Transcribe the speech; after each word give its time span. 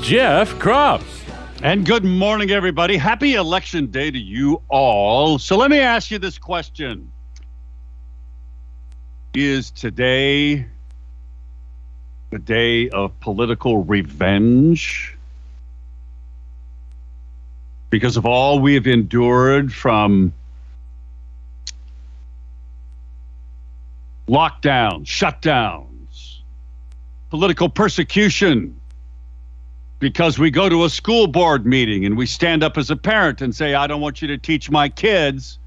Jeff 0.00 0.54
Kropp. 0.54 1.02
And 1.62 1.84
good 1.84 2.04
morning, 2.04 2.50
everybody. 2.50 2.96
Happy 2.96 3.34
election 3.34 3.86
day 3.86 4.10
to 4.10 4.18
you 4.18 4.62
all. 4.68 5.38
So 5.38 5.56
let 5.56 5.70
me 5.70 5.80
ask 5.80 6.10
you 6.10 6.18
this 6.18 6.38
question 6.38 7.10
Is 9.34 9.70
today 9.70 10.66
the 12.30 12.38
day 12.38 12.88
of 12.90 13.18
political 13.20 13.84
revenge? 13.84 15.16
Because 17.90 18.16
of 18.16 18.24
all 18.24 18.60
we 18.60 18.74
have 18.74 18.86
endured 18.86 19.72
from 19.72 20.32
lockdowns, 24.28 25.06
shutdowns, 25.06 26.38
political 27.30 27.68
persecution, 27.68 28.77
because 29.98 30.38
we 30.38 30.50
go 30.50 30.68
to 30.68 30.84
a 30.84 30.90
school 30.90 31.26
board 31.26 31.66
meeting 31.66 32.04
and 32.04 32.16
we 32.16 32.26
stand 32.26 32.62
up 32.62 32.78
as 32.78 32.90
a 32.90 32.96
parent 32.96 33.40
and 33.40 33.54
say, 33.54 33.74
I 33.74 33.86
don't 33.86 34.00
want 34.00 34.22
you 34.22 34.28
to 34.28 34.38
teach 34.38 34.70
my 34.70 34.88
kids 34.88 35.58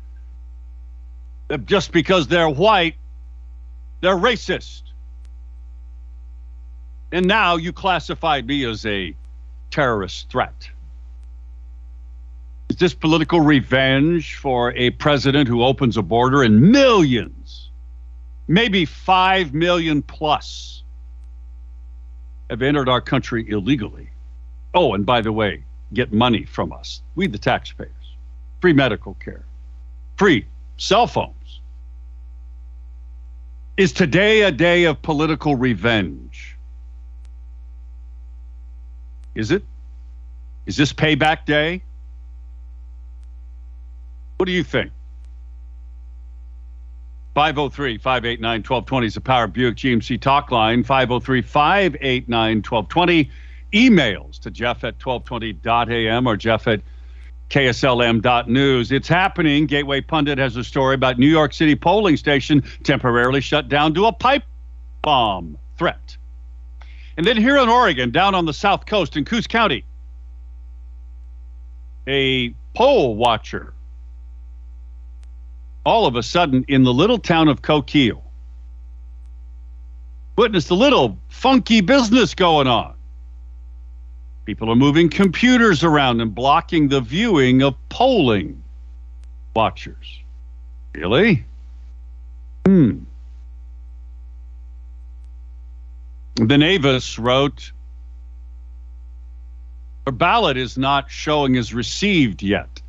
uh, 1.50 1.58
just 1.58 1.92
because 1.92 2.28
they're 2.28 2.50
white, 2.50 2.96
they're 4.00 4.16
racist. 4.16 4.84
And 7.12 7.28
now 7.28 7.58
you 7.58 7.74
classified 7.74 8.48
me 8.48 8.64
as 8.64 8.86
a 8.86 9.14
terrorist 9.70 10.30
threat. 10.30 10.70
Is 12.70 12.78
this 12.78 12.94
political 12.94 13.42
revenge 13.42 14.36
for 14.36 14.72
a 14.74 14.92
president 14.92 15.50
who 15.50 15.62
opens 15.62 15.98
a 15.98 16.02
border 16.02 16.42
and 16.42 16.72
millions, 16.72 17.70
maybe 18.48 18.86
5 18.86 19.54
million 19.54 20.02
plus, 20.02 20.84
have 22.50 22.62
entered 22.62 22.88
our 22.88 23.02
country 23.02 23.50
illegally? 23.50 24.10
Oh, 24.74 24.94
and 24.94 25.06
by 25.06 25.22
the 25.22 25.32
way, 25.32 25.64
get 25.94 26.14
money 26.14 26.46
from 26.46 26.72
us. 26.72 27.02
We, 27.16 27.28
the 27.28 27.38
taxpayers. 27.38 27.92
Free 28.62 28.74
medical 28.74 29.16
care, 29.16 29.44
free 30.18 30.46
cell 30.78 31.08
phones. 31.08 31.60
Is 33.78 33.92
today 33.92 34.42
a 34.42 34.52
day 34.52 34.84
of 34.84 35.02
political 35.02 35.56
revenge? 35.56 36.56
Is 39.34 39.50
it? 39.50 39.64
Is 40.66 40.78
this 40.78 40.94
payback 40.94 41.46
day? 41.46 41.82
What 44.38 44.46
do 44.46 44.52
you 44.52 44.64
think? 44.64 44.92
503 47.34 47.98
589 47.98 48.60
1220 48.60 49.08
is 49.08 49.14
the 49.14 49.22
Power 49.22 49.48
Buick 49.48 49.76
GMC 49.76 50.20
talk 50.20 50.52
line. 50.52 50.84
503 50.84 51.42
589 51.42 52.58
1220 52.58 53.32
emails 53.74 54.40
to 54.40 54.52
jeff 54.52 54.84
at 54.84 55.00
1220.am 55.00 56.28
or 56.28 56.38
jeff 56.38 56.68
at 56.68 56.82
kslm.news. 57.52 58.92
It's 58.94 59.10
happening. 59.10 59.66
Gateway 59.66 60.00
Pundit 60.00 60.38
has 60.38 60.56
a 60.56 60.64
story 60.64 60.96
about 60.96 61.20
New 61.20 61.28
York 61.28 61.54
City 61.54 61.76
polling 61.76 62.16
station 62.16 62.64
temporarily 62.84 63.42
shut 63.42 63.68
down 63.68 63.94
to 63.96 64.06
a 64.06 64.14
pipe 64.14 64.44
bomb 65.02 65.58
threat. 65.78 66.16
And 67.18 67.26
then 67.26 67.36
here 67.36 67.58
in 67.58 67.68
Oregon, 67.68 68.10
down 68.12 68.36
on 68.36 68.46
the 68.46 68.54
south 68.54 68.86
coast 68.86 69.18
in 69.18 69.26
Coos 69.26 69.48
County, 69.48 69.84
a 72.08 72.56
poll 72.74 73.16
watcher 73.16 73.74
all 75.86 76.06
of 76.06 76.16
a 76.16 76.24
sudden 76.24 76.64
in 76.68 76.84
the 76.84 76.94
little 76.94 77.18
town 77.18 77.48
of 77.48 77.62
Coquille 77.62 78.22
witnessed 80.38 80.70
a 80.70 80.76
little 80.76 81.18
funky 81.28 81.82
business 81.82 82.34
going 82.34 82.68
on. 82.68 82.94
People 84.46 84.72
are 84.72 84.76
moving 84.76 85.10
computers 85.10 85.84
around 85.84 86.20
and 86.20 86.34
blocking 86.34 86.88
the 86.88 87.02
viewing 87.02 87.62
of 87.62 87.76
polling 87.90 88.62
watchers. 89.56 90.20
Really? 90.96 91.46
Hmm. 92.66 93.00
Then 96.36 96.64
Avis 96.64 97.20
wrote, 97.20 97.72
her 100.06 100.12
ballot 100.12 100.58
is 100.58 100.78
not 100.78 101.12
showing 101.12 101.56
as 101.58 101.74
received 101.74 102.42
yet. 102.42 102.82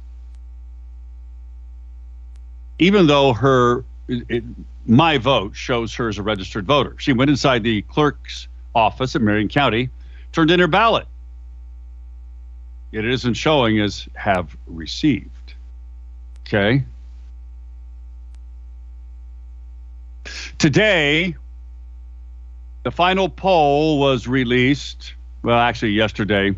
Even 2.78 3.06
though 3.06 3.34
her, 3.34 3.84
it, 4.08 4.42
my 4.86 5.18
vote 5.18 5.54
shows 5.54 5.94
her 5.94 6.08
as 6.08 6.18
a 6.18 6.22
registered 6.22 6.66
voter. 6.66 6.96
She 6.98 7.12
went 7.12 7.30
inside 7.30 7.62
the 7.62 7.82
clerk's 7.82 8.48
office 8.74 9.14
at 9.14 9.22
Marion 9.22 9.48
County, 9.48 9.90
turned 10.32 10.50
in 10.50 10.58
her 10.58 10.66
ballot. 10.66 11.06
It 12.92 13.06
isn't 13.06 13.34
showing 13.34 13.80
as 13.80 14.06
have 14.14 14.54
received. 14.66 15.54
Okay. 16.46 16.84
Today, 20.58 21.34
the 22.84 22.90
final 22.90 23.28
poll 23.28 23.98
was 23.98 24.28
released. 24.28 25.14
Well, 25.42 25.58
actually, 25.58 25.92
yesterday. 25.92 26.54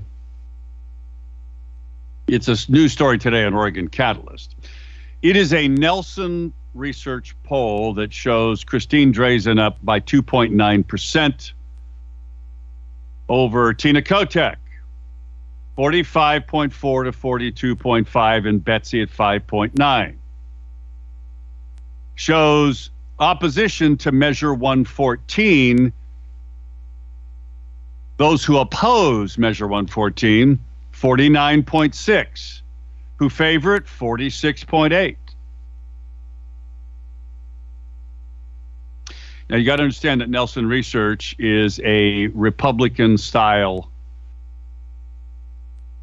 It's 2.26 2.48
a 2.48 2.56
news 2.70 2.92
story 2.92 3.18
today 3.18 3.44
on 3.44 3.54
Oregon 3.54 3.88
Catalyst. 3.88 4.56
It 5.22 5.36
is 5.36 5.52
a 5.52 5.68
Nelson 5.68 6.52
Research 6.74 7.36
poll 7.44 7.94
that 7.94 8.12
shows 8.12 8.64
Christine 8.64 9.12
Drazan 9.12 9.60
up 9.60 9.78
by 9.82 10.00
2.9% 10.00 11.52
over 13.28 13.72
Tina 13.74 14.02
Kotek, 14.02 14.56
45.4 15.76 16.70
to 16.70 17.12
42.5, 17.12 18.48
and 18.48 18.64
Betsy 18.64 19.02
at 19.02 19.08
5.9. 19.08 20.14
Shows 22.14 22.90
opposition 23.18 23.96
to 23.98 24.12
Measure 24.12 24.54
114 24.54 25.92
those 28.16 28.44
who 28.44 28.58
oppose 28.58 29.38
Measure 29.38 29.66
114, 29.66 30.58
49.6. 30.92 32.60
Who 33.16 33.28
favor 33.28 33.76
it, 33.76 33.86
46.8. 33.86 35.16
Now, 39.50 39.56
you 39.56 39.64
got 39.64 39.76
to 39.76 39.82
understand 39.82 40.20
that 40.20 40.30
Nelson 40.30 40.66
Research 40.66 41.36
is 41.38 41.80
a 41.84 42.28
Republican 42.28 43.18
style 43.18 43.90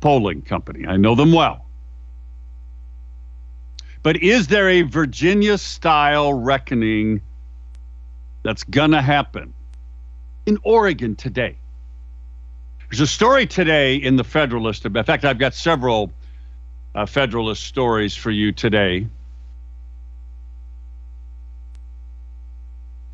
polling 0.01 0.41
company. 0.41 0.85
I 0.85 0.97
know 0.97 1.15
them 1.15 1.31
well. 1.31 1.65
But 4.03 4.17
is 4.17 4.47
there 4.47 4.67
a 4.67 4.81
Virginia 4.81 5.57
style 5.57 6.33
reckoning 6.33 7.21
that's 8.43 8.63
going 8.63 8.91
to 8.91 9.01
happen 9.01 9.53
in 10.45 10.57
Oregon 10.63 11.15
today? 11.15 11.55
There's 12.89 12.99
a 13.01 13.07
story 13.07 13.45
today 13.45 13.95
in 13.95 14.17
the 14.17 14.23
Federalist. 14.23 14.85
In 14.85 15.03
fact, 15.03 15.23
I've 15.23 15.37
got 15.37 15.53
several 15.53 16.11
uh, 16.93 17.05
Federalist 17.05 17.63
stories 17.63 18.15
for 18.15 18.31
you 18.31 18.51
today. 18.51 19.07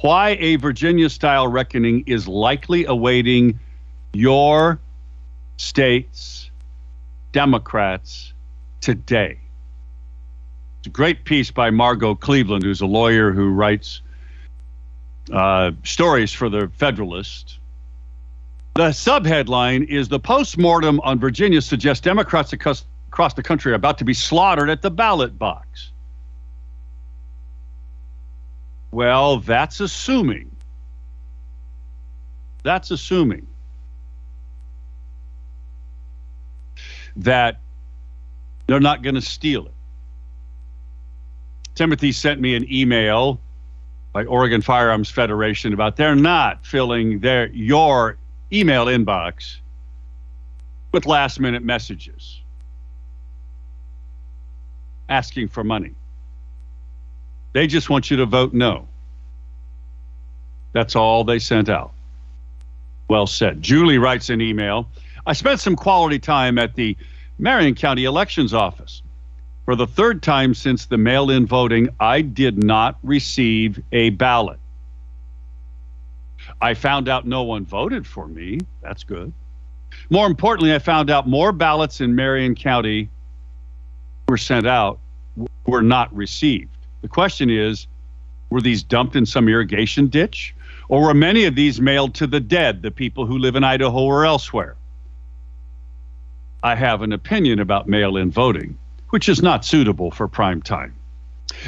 Why 0.01 0.37
a 0.39 0.55
Virginia 0.55 1.09
style 1.09 1.47
reckoning 1.47 2.05
is 2.07 2.27
likely 2.27 2.85
awaiting 2.85 3.59
your 4.13 4.79
state's 5.57 6.49
Democrats 7.37 8.33
today. 8.81 9.37
It's 10.79 10.87
a 10.87 10.89
great 10.89 11.23
piece 11.23 11.51
by 11.51 11.69
Margot 11.69 12.15
Cleveland, 12.15 12.63
who's 12.63 12.81
a 12.81 12.87
lawyer 12.87 13.31
who 13.31 13.51
writes 13.51 14.01
uh, 15.31 15.69
stories 15.83 16.33
for 16.33 16.49
the 16.49 16.71
Federalist. 16.77 17.59
The 18.73 18.89
subheadline 18.89 19.87
is 19.87 20.07
The 20.07 20.19
postmortem 20.19 20.99
on 21.01 21.19
Virginia 21.19 21.61
suggests 21.61 22.01
Democrats 22.01 22.53
across, 22.53 22.85
across 23.09 23.35
the 23.35 23.43
country 23.43 23.71
are 23.71 23.75
about 23.75 23.99
to 23.99 24.03
be 24.03 24.15
slaughtered 24.15 24.71
at 24.71 24.81
the 24.81 24.89
ballot 24.89 25.37
box. 25.37 25.91
Well, 28.89 29.41
that's 29.41 29.79
assuming. 29.79 30.49
That's 32.63 32.89
assuming 32.89 33.45
that 37.17 37.59
they're 38.67 38.79
not 38.79 39.01
going 39.01 39.15
to 39.15 39.21
steal 39.21 39.65
it. 39.65 39.73
Timothy 41.75 42.11
sent 42.11 42.41
me 42.41 42.55
an 42.55 42.65
email 42.71 43.39
by 44.13 44.25
Oregon 44.25 44.61
Firearms 44.61 45.09
Federation 45.09 45.73
about 45.73 45.95
they're 45.95 46.15
not 46.15 46.65
filling 46.65 47.19
their 47.19 47.47
your 47.47 48.17
email 48.51 48.85
inbox 48.85 49.57
with 50.91 51.05
last 51.05 51.39
minute 51.39 51.63
messages 51.63 52.41
asking 55.09 55.47
for 55.47 55.63
money. 55.63 55.93
They 57.53 57.67
just 57.67 57.89
want 57.89 58.11
you 58.11 58.17
to 58.17 58.25
vote 58.25 58.53
no. 58.53 58.87
That's 60.73 60.95
all 60.95 61.23
they 61.23 61.39
sent 61.39 61.69
out. 61.69 61.91
Well 63.07 63.27
said. 63.27 63.61
Julie 63.61 63.97
writes 63.97 64.29
an 64.29 64.41
email. 64.41 64.87
I 65.27 65.33
spent 65.33 65.59
some 65.59 65.75
quality 65.75 66.19
time 66.19 66.57
at 66.57 66.75
the 66.75 66.95
Marion 67.37 67.75
County 67.75 68.05
Elections 68.05 68.53
Office. 68.53 69.03
For 69.65 69.75
the 69.75 69.85
third 69.85 70.23
time 70.23 70.53
since 70.53 70.85
the 70.85 70.97
mail 70.97 71.29
in 71.29 71.45
voting, 71.45 71.89
I 71.99 72.21
did 72.21 72.63
not 72.63 72.97
receive 73.03 73.83
a 73.91 74.11
ballot. 74.11 74.57
I 76.61 76.75
found 76.75 77.09
out 77.09 77.27
no 77.27 77.43
one 77.43 77.65
voted 77.65 78.07
for 78.07 78.25
me. 78.25 78.59
That's 78.81 79.03
good. 79.03 79.33
More 80.09 80.27
importantly, 80.27 80.73
I 80.73 80.79
found 80.79 81.09
out 81.09 81.27
more 81.27 81.51
ballots 81.51 81.99
in 81.99 82.15
Marion 82.15 82.55
County 82.55 83.09
were 84.29 84.37
sent 84.37 84.65
out, 84.65 84.97
were 85.65 85.81
not 85.81 86.15
received. 86.15 86.71
The 87.01 87.09
question 87.09 87.49
is 87.49 87.87
were 88.49 88.61
these 88.61 88.81
dumped 88.81 89.17
in 89.17 89.25
some 89.25 89.49
irrigation 89.49 90.07
ditch? 90.07 90.55
Or 90.87 91.01
were 91.01 91.13
many 91.13 91.43
of 91.43 91.55
these 91.55 91.81
mailed 91.81 92.15
to 92.15 92.27
the 92.27 92.39
dead, 92.39 92.81
the 92.81 92.91
people 92.91 93.25
who 93.25 93.37
live 93.37 93.57
in 93.57 93.65
Idaho 93.65 94.03
or 94.03 94.25
elsewhere? 94.25 94.77
I 96.63 96.75
have 96.75 97.01
an 97.01 97.13
opinion 97.13 97.59
about 97.59 97.87
mail 97.87 98.17
in 98.17 98.31
voting 98.31 98.77
which 99.09 99.29
is 99.29 99.41
not 99.41 99.65
suitable 99.65 100.11
for 100.11 100.27
prime 100.27 100.61
time. 100.61 100.93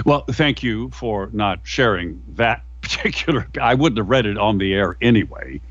Well, 0.06 0.26
thank 0.32 0.62
you 0.62 0.90
for 0.90 1.30
not 1.32 1.60
sharing 1.64 2.22
that 2.36 2.64
particular. 2.82 3.48
I 3.62 3.76
wouldn't 3.76 3.98
have 3.98 4.10
read 4.10 4.26
it 4.26 4.38
on 4.38 4.58
the 4.58 4.74
air 4.74 4.98
anyway. 5.02 5.62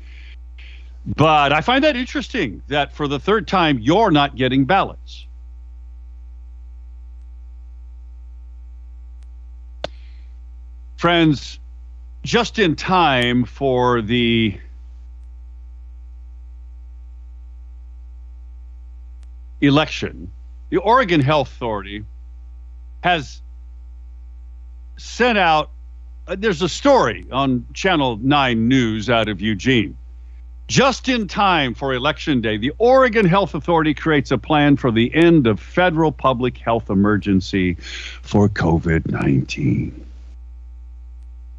But 1.05 1.53
I 1.53 1.61
find 1.61 1.83
that 1.83 1.95
interesting 1.95 2.61
that 2.67 2.93
for 2.93 3.07
the 3.07 3.19
third 3.19 3.47
time, 3.47 3.79
you're 3.79 4.11
not 4.11 4.35
getting 4.35 4.65
ballots. 4.65 5.25
Friends, 10.97 11.59
just 12.23 12.59
in 12.59 12.75
time 12.75 13.45
for 13.45 14.01
the 14.01 14.59
election, 19.61 20.31
the 20.69 20.77
Oregon 20.77 21.21
Health 21.21 21.51
Authority 21.51 22.05
has 23.03 23.41
sent 24.97 25.37
out, 25.37 25.71
uh, 26.27 26.35
there's 26.37 26.61
a 26.61 26.69
story 26.69 27.25
on 27.31 27.65
Channel 27.73 28.17
9 28.17 28.67
News 28.67 29.09
out 29.09 29.29
of 29.29 29.41
Eugene. 29.41 29.97
Just 30.67 31.09
in 31.09 31.27
time 31.27 31.73
for 31.73 31.95
Election 31.95 32.41
Day, 32.41 32.57
the 32.57 32.73
Oregon 32.77 33.25
Health 33.25 33.55
Authority 33.55 33.95
creates 33.95 34.29
a 34.29 34.37
plan 34.37 34.77
for 34.77 34.91
the 34.91 35.13
end 35.15 35.47
of 35.47 35.59
federal 35.59 36.11
public 36.11 36.59
health 36.59 36.91
emergency 36.91 37.73
for 38.21 38.47
COVID 38.47 39.09
19. 39.09 40.05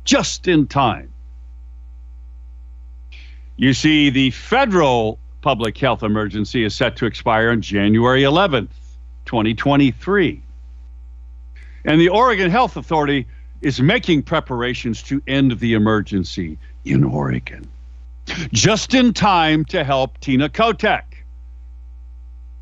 Just 0.04 0.46
in 0.46 0.68
time. 0.68 1.12
You 3.56 3.74
see, 3.74 4.10
the 4.10 4.30
federal 4.30 5.18
public 5.40 5.76
health 5.78 6.02
emergency 6.02 6.64
is 6.64 6.74
set 6.74 6.96
to 6.96 7.06
expire 7.06 7.50
on 7.50 7.60
January 7.60 8.22
11th. 8.22 8.68
2023. 9.30 10.42
And 11.84 12.00
the 12.00 12.08
Oregon 12.08 12.50
Health 12.50 12.76
Authority 12.76 13.28
is 13.60 13.80
making 13.80 14.24
preparations 14.24 15.04
to 15.04 15.22
end 15.28 15.60
the 15.60 15.74
emergency 15.74 16.58
in 16.84 17.04
Oregon. 17.04 17.68
Just 18.52 18.92
in 18.92 19.12
time 19.12 19.64
to 19.66 19.84
help 19.84 20.18
Tina 20.18 20.48
Kotek. 20.48 21.02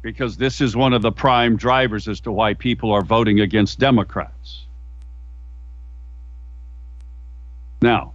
Because 0.03 0.37
this 0.37 0.61
is 0.61 0.77
one 0.77 0.93
of 0.93 1.01
the 1.01 1.11
prime 1.11 1.57
drivers 1.57 2.07
as 2.07 2.21
to 2.21 2.33
why 2.33 2.53
people 2.53 2.93
are 2.93 3.03
voting 3.03 3.41
against 3.41 3.79
Democrats. 3.79 4.67
Now, 7.81 8.13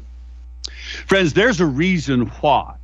Friends, 1.06 1.34
there's 1.34 1.60
a 1.60 1.66
reason 1.66 2.28
why, 2.40 2.74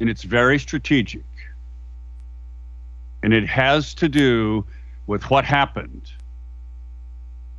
and 0.00 0.10
it's 0.10 0.22
very 0.22 0.58
strategic 0.58 1.22
and 3.22 3.32
it 3.32 3.46
has 3.46 3.94
to 3.94 4.08
do 4.08 4.64
with 5.06 5.30
what 5.30 5.44
happened 5.44 6.10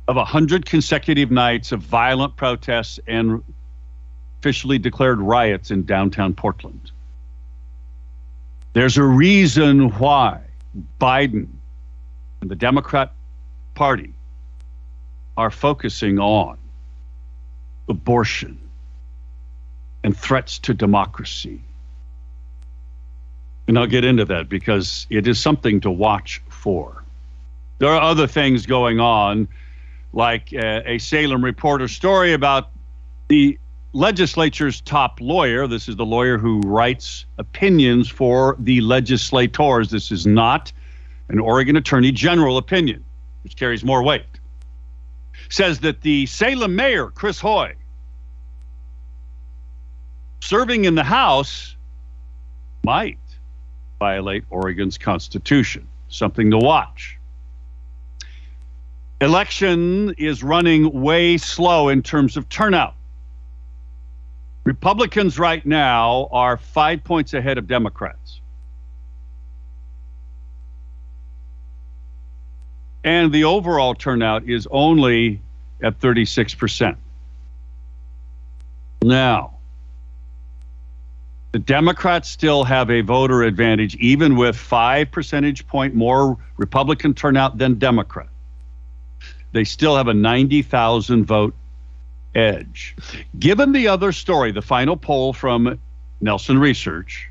of 0.06 0.16
100 0.16 0.64
consecutive 0.64 1.30
nights 1.30 1.72
of 1.72 1.80
violent 1.80 2.36
protests 2.36 2.98
and 3.06 3.42
officially 4.40 4.78
declared 4.78 5.20
riots 5.20 5.70
in 5.70 5.84
downtown 5.84 6.34
Portland. 6.34 6.90
There's 8.72 8.96
a 8.96 9.02
reason 9.02 9.90
why 9.98 10.40
Biden 11.00 11.48
and 12.40 12.50
the 12.50 12.56
Democrat 12.56 13.12
Party 13.74 14.14
are 15.36 15.50
focusing 15.50 16.18
on 16.18 16.56
abortion 17.88 18.58
and 20.04 20.16
threats 20.16 20.58
to 20.60 20.74
democracy 20.74 21.60
and 23.68 23.78
I'll 23.78 23.86
get 23.86 24.04
into 24.04 24.24
that 24.24 24.48
because 24.48 25.06
it 25.10 25.28
is 25.28 25.38
something 25.38 25.80
to 25.82 25.90
watch 25.90 26.42
for. 26.48 27.04
There 27.78 27.90
are 27.90 28.00
other 28.00 28.26
things 28.26 28.66
going 28.66 28.98
on, 28.98 29.46
like 30.14 30.52
uh, 30.54 30.80
a 30.86 30.98
Salem 30.98 31.44
Reporter 31.44 31.86
story 31.86 32.32
about 32.32 32.70
the 33.28 33.58
legislature's 33.92 34.80
top 34.80 35.20
lawyer. 35.20 35.66
This 35.66 35.86
is 35.86 35.96
the 35.96 36.06
lawyer 36.06 36.38
who 36.38 36.60
writes 36.60 37.26
opinions 37.36 38.08
for 38.08 38.56
the 38.58 38.80
legislators. 38.80 39.90
This 39.90 40.10
is 40.10 40.26
not 40.26 40.72
an 41.28 41.38
Oregon 41.38 41.76
Attorney 41.76 42.10
General 42.10 42.56
opinion, 42.56 43.04
which 43.44 43.54
carries 43.54 43.84
more 43.84 44.02
weight. 44.02 44.24
Says 45.50 45.80
that 45.80 46.00
the 46.00 46.24
Salem 46.26 46.74
mayor, 46.74 47.08
Chris 47.08 47.38
Hoy, 47.38 47.74
serving 50.40 50.86
in 50.86 50.94
the 50.94 51.04
House, 51.04 51.76
might 52.82 53.18
violate 53.98 54.44
Oregon's 54.50 54.98
Constitution. 54.98 55.86
Something 56.08 56.50
to 56.50 56.58
watch. 56.58 57.18
Election 59.20 60.14
is 60.16 60.42
running 60.42 61.02
way 61.02 61.36
slow 61.36 61.88
in 61.88 62.02
terms 62.02 62.36
of 62.36 62.48
turnout. 62.48 62.94
Republicans 64.64 65.38
right 65.38 65.64
now 65.66 66.28
are 66.30 66.56
five 66.56 67.02
points 67.02 67.34
ahead 67.34 67.58
of 67.58 67.66
Democrats. 67.66 68.40
And 73.02 73.32
the 73.32 73.44
overall 73.44 73.94
turnout 73.94 74.48
is 74.48 74.68
only 74.70 75.40
at 75.82 75.98
36%. 76.00 76.96
Now, 79.02 79.57
the 81.52 81.58
Democrats 81.58 82.28
still 82.28 82.64
have 82.64 82.90
a 82.90 83.00
voter 83.00 83.42
advantage, 83.42 83.96
even 83.96 84.36
with 84.36 84.56
five 84.56 85.10
percentage 85.10 85.66
point 85.66 85.94
more 85.94 86.36
Republican 86.56 87.14
turnout 87.14 87.58
than 87.58 87.78
Democrat. 87.78 88.28
They 89.52 89.64
still 89.64 89.96
have 89.96 90.08
a 90.08 90.14
90,000 90.14 91.24
vote 91.24 91.54
edge. 92.34 92.94
Given 93.38 93.72
the 93.72 93.88
other 93.88 94.12
story, 94.12 94.52
the 94.52 94.62
final 94.62 94.96
poll 94.96 95.32
from 95.32 95.78
Nelson 96.20 96.58
Research 96.58 97.30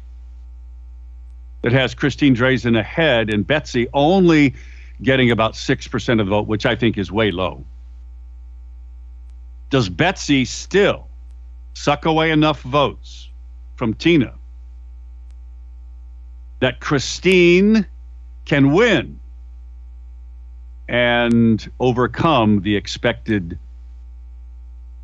that 1.61 1.71
has 1.71 1.93
Christine 1.93 2.35
Drazan 2.35 2.77
ahead 2.77 3.31
and 3.31 3.45
Betsy 3.45 3.87
only 3.93 4.55
getting 5.01 5.29
about 5.29 5.53
6% 5.53 6.11
of 6.11 6.17
the 6.17 6.23
vote, 6.23 6.47
which 6.47 6.65
I 6.65 6.75
think 6.75 6.97
is 6.97 7.11
way 7.11 7.29
low. 7.29 7.63
Does 9.69 9.89
Betsy 9.89 10.45
still 10.45 11.07
suck 11.73 12.05
away 12.05 12.31
enough 12.31 12.61
votes 12.61 13.26
from 13.77 13.93
Tina 13.93 14.33
that 16.59 16.79
Christine 16.79 17.85
can 18.45 18.73
win 18.73 19.19
and 20.89 21.71
overcome 21.79 22.61
the 22.61 22.75
expected 22.75 23.59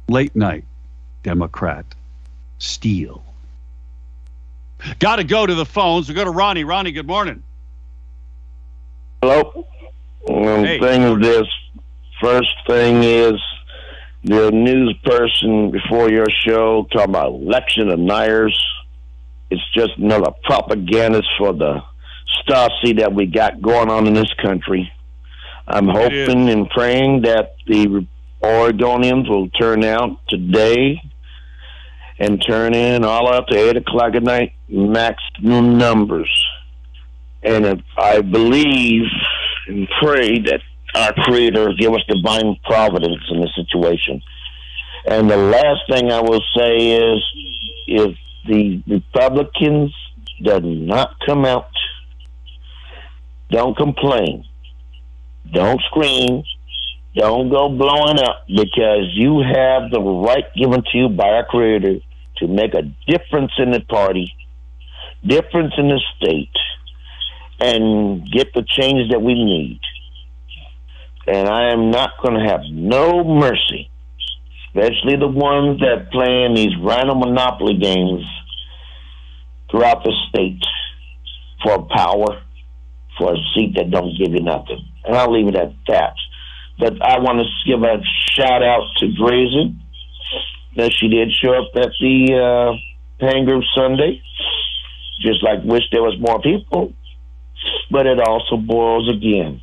late 0.10 0.36
night 0.36 0.65
Democrat 1.22 1.86
steal? 2.58 3.24
Got 5.00 5.18
to 5.18 5.24
go 5.24 5.46
to 5.46 5.56
the 5.56 5.65
phones. 5.65 6.10
We 6.10 6.15
go 6.15 6.25
to 6.25 6.32
Ronnie. 6.32 6.63
Ronnie, 6.63 6.92
good 6.92 7.08
morning. 7.08 7.42
Hello. 9.22 9.65
Hey. 10.27 10.80
thing 10.80 11.03
is 11.03 11.22
this. 11.22 11.48
First 12.20 12.56
thing 12.68 13.03
is 13.03 13.39
the 14.24 14.51
news 14.51 14.96
person 15.03 15.72
before 15.72 16.10
your 16.10 16.27
show 16.46 16.88
talking 16.92 17.10
about 17.10 17.34
election 17.34 17.89
of 17.89 18.00
Nyers. 18.00 18.58
It's 19.50 19.62
just 19.74 19.98
another 19.98 20.32
propagandist 20.44 21.27
for 21.38 21.53
the 21.53 21.82
Stasi 22.39 22.98
that 23.00 23.13
we 23.13 23.25
got 23.25 23.62
going 23.62 23.89
on 23.89 24.08
in 24.08 24.13
this 24.13 24.34
country. 24.42 24.92
I'm 25.68 25.88
hoping 25.88 26.50
and 26.50 26.70
praying 26.70 27.24
that 27.24 27.56
the 27.68 28.08
Oregonians 28.42 29.30
will 29.30 29.50
turn 29.50 29.84
out 29.84 30.18
today 30.27 31.01
and 32.20 32.42
turn 32.42 32.74
in 32.74 33.03
all 33.03 33.27
up 33.27 33.48
to 33.48 33.58
8 33.58 33.77
o'clock 33.77 34.15
at 34.15 34.24
night, 34.24 34.53
maximum 34.68 35.77
numbers. 35.77 36.46
And 37.44 37.65
if 37.65 37.80
I 37.98 38.22
believe 38.22 39.03
and 39.68 39.88
pray 40.01 40.39
that 40.39 40.62
our 40.95 41.13
Creator 41.13 41.73
give 41.79 41.93
us 41.93 42.01
divine 42.07 42.57
providence 42.63 43.23
in 43.29 43.41
this 43.41 43.55
situation. 43.55 44.21
And 45.05 45.29
the 45.29 45.38
last 45.38 45.81
thing 45.89 46.12
I 46.12 46.21
will 46.21 46.41
say 46.55 46.91
is, 46.91 47.23
if 47.88 48.15
the 48.47 48.83
Republicans 48.88 49.93
does 50.41 50.62
not 50.63 51.15
come 51.25 51.45
out, 51.45 51.69
don't 53.50 53.75
complain, 53.75 54.45
don't 55.51 55.81
scream, 55.89 56.43
don't 57.15 57.50
go 57.50 57.69
blowing 57.69 58.19
up 58.19 58.45
because 58.47 59.09
you 59.13 59.41
have 59.41 59.91
the 59.91 60.01
right 60.01 60.45
given 60.55 60.83
to 60.91 60.97
you 60.97 61.09
by 61.09 61.27
our 61.27 61.45
Creator 61.45 62.00
to 62.38 62.47
make 62.47 62.73
a 62.73 62.81
difference 63.07 63.51
in 63.57 63.71
the 63.71 63.81
party, 63.81 64.33
difference 65.23 65.73
in 65.77 65.89
the 65.89 66.01
state, 66.17 66.50
and 67.59 68.29
get 68.31 68.53
the 68.53 68.63
change 68.67 69.12
that 69.12 69.21
we 69.21 69.35
need. 69.35 69.79
And 71.27 71.48
I 71.48 71.72
am 71.72 71.92
not 71.92 72.12
going 72.22 72.36
to 72.36 72.50
have 72.50 72.62
no 72.70 73.24
mercy, 73.24 73.89
especially 74.68 75.15
the 75.18 75.27
ones 75.27 75.80
that 75.80 76.12
playing 76.12 76.56
these 76.56 76.75
rhino 76.82 77.15
monopoly 77.15 77.77
games 77.77 78.25
throughout 79.72 80.03
the 80.03 80.13
state 80.30 80.62
for 81.63 81.88
power, 81.96 82.42
for 83.18 83.34
a 83.34 83.38
seat 83.56 83.75
that 83.75 83.89
don't 83.89 84.18
give 84.18 84.34
you 84.34 84.42
nothing. 84.42 84.84
And 85.06 85.15
I'll 85.15 85.32
leave 85.32 85.48
it 85.48 85.56
at 85.56 85.74
that. 85.88 86.15
But 86.77 87.01
I 87.01 87.20
want 87.20 87.39
to 87.39 87.70
give 87.72 87.84
a 87.84 88.03
shout 88.36 88.63
out 88.63 88.84
to 88.98 89.06
Drazan 89.08 89.77
that 90.75 90.92
she 90.92 91.08
did 91.08 91.32
show 91.32 91.53
up 91.53 91.70
at 91.75 91.92
the 92.01 92.34
uh, 92.34 93.25
Pan 93.25 93.46
Group 93.46 93.63
Sunday. 93.75 94.22
Just 95.22 95.44
like 95.44 95.63
wish 95.63 95.84
there 95.92 96.01
was 96.01 96.20
more 96.20 96.42
people 96.42 96.94
but 97.89 98.08
it 98.08 98.20
also 98.20 98.58
boils 98.58 99.10
again. 99.10 99.62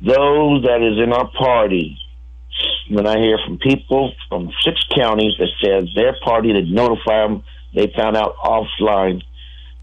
Those 0.00 0.62
that 0.64 0.82
is 0.82 1.02
in 1.02 1.12
our 1.12 1.28
party, 1.38 1.98
when 2.90 3.06
I 3.06 3.18
hear 3.18 3.38
from 3.44 3.58
people 3.58 4.12
from 4.28 4.50
six 4.62 4.82
counties 4.94 5.32
that 5.38 5.48
says 5.62 5.88
their 5.94 6.14
party 6.22 6.52
that 6.52 6.66
notify 6.66 7.26
them 7.26 7.42
they 7.74 7.92
found 7.94 8.16
out 8.16 8.36
offline, 8.36 9.22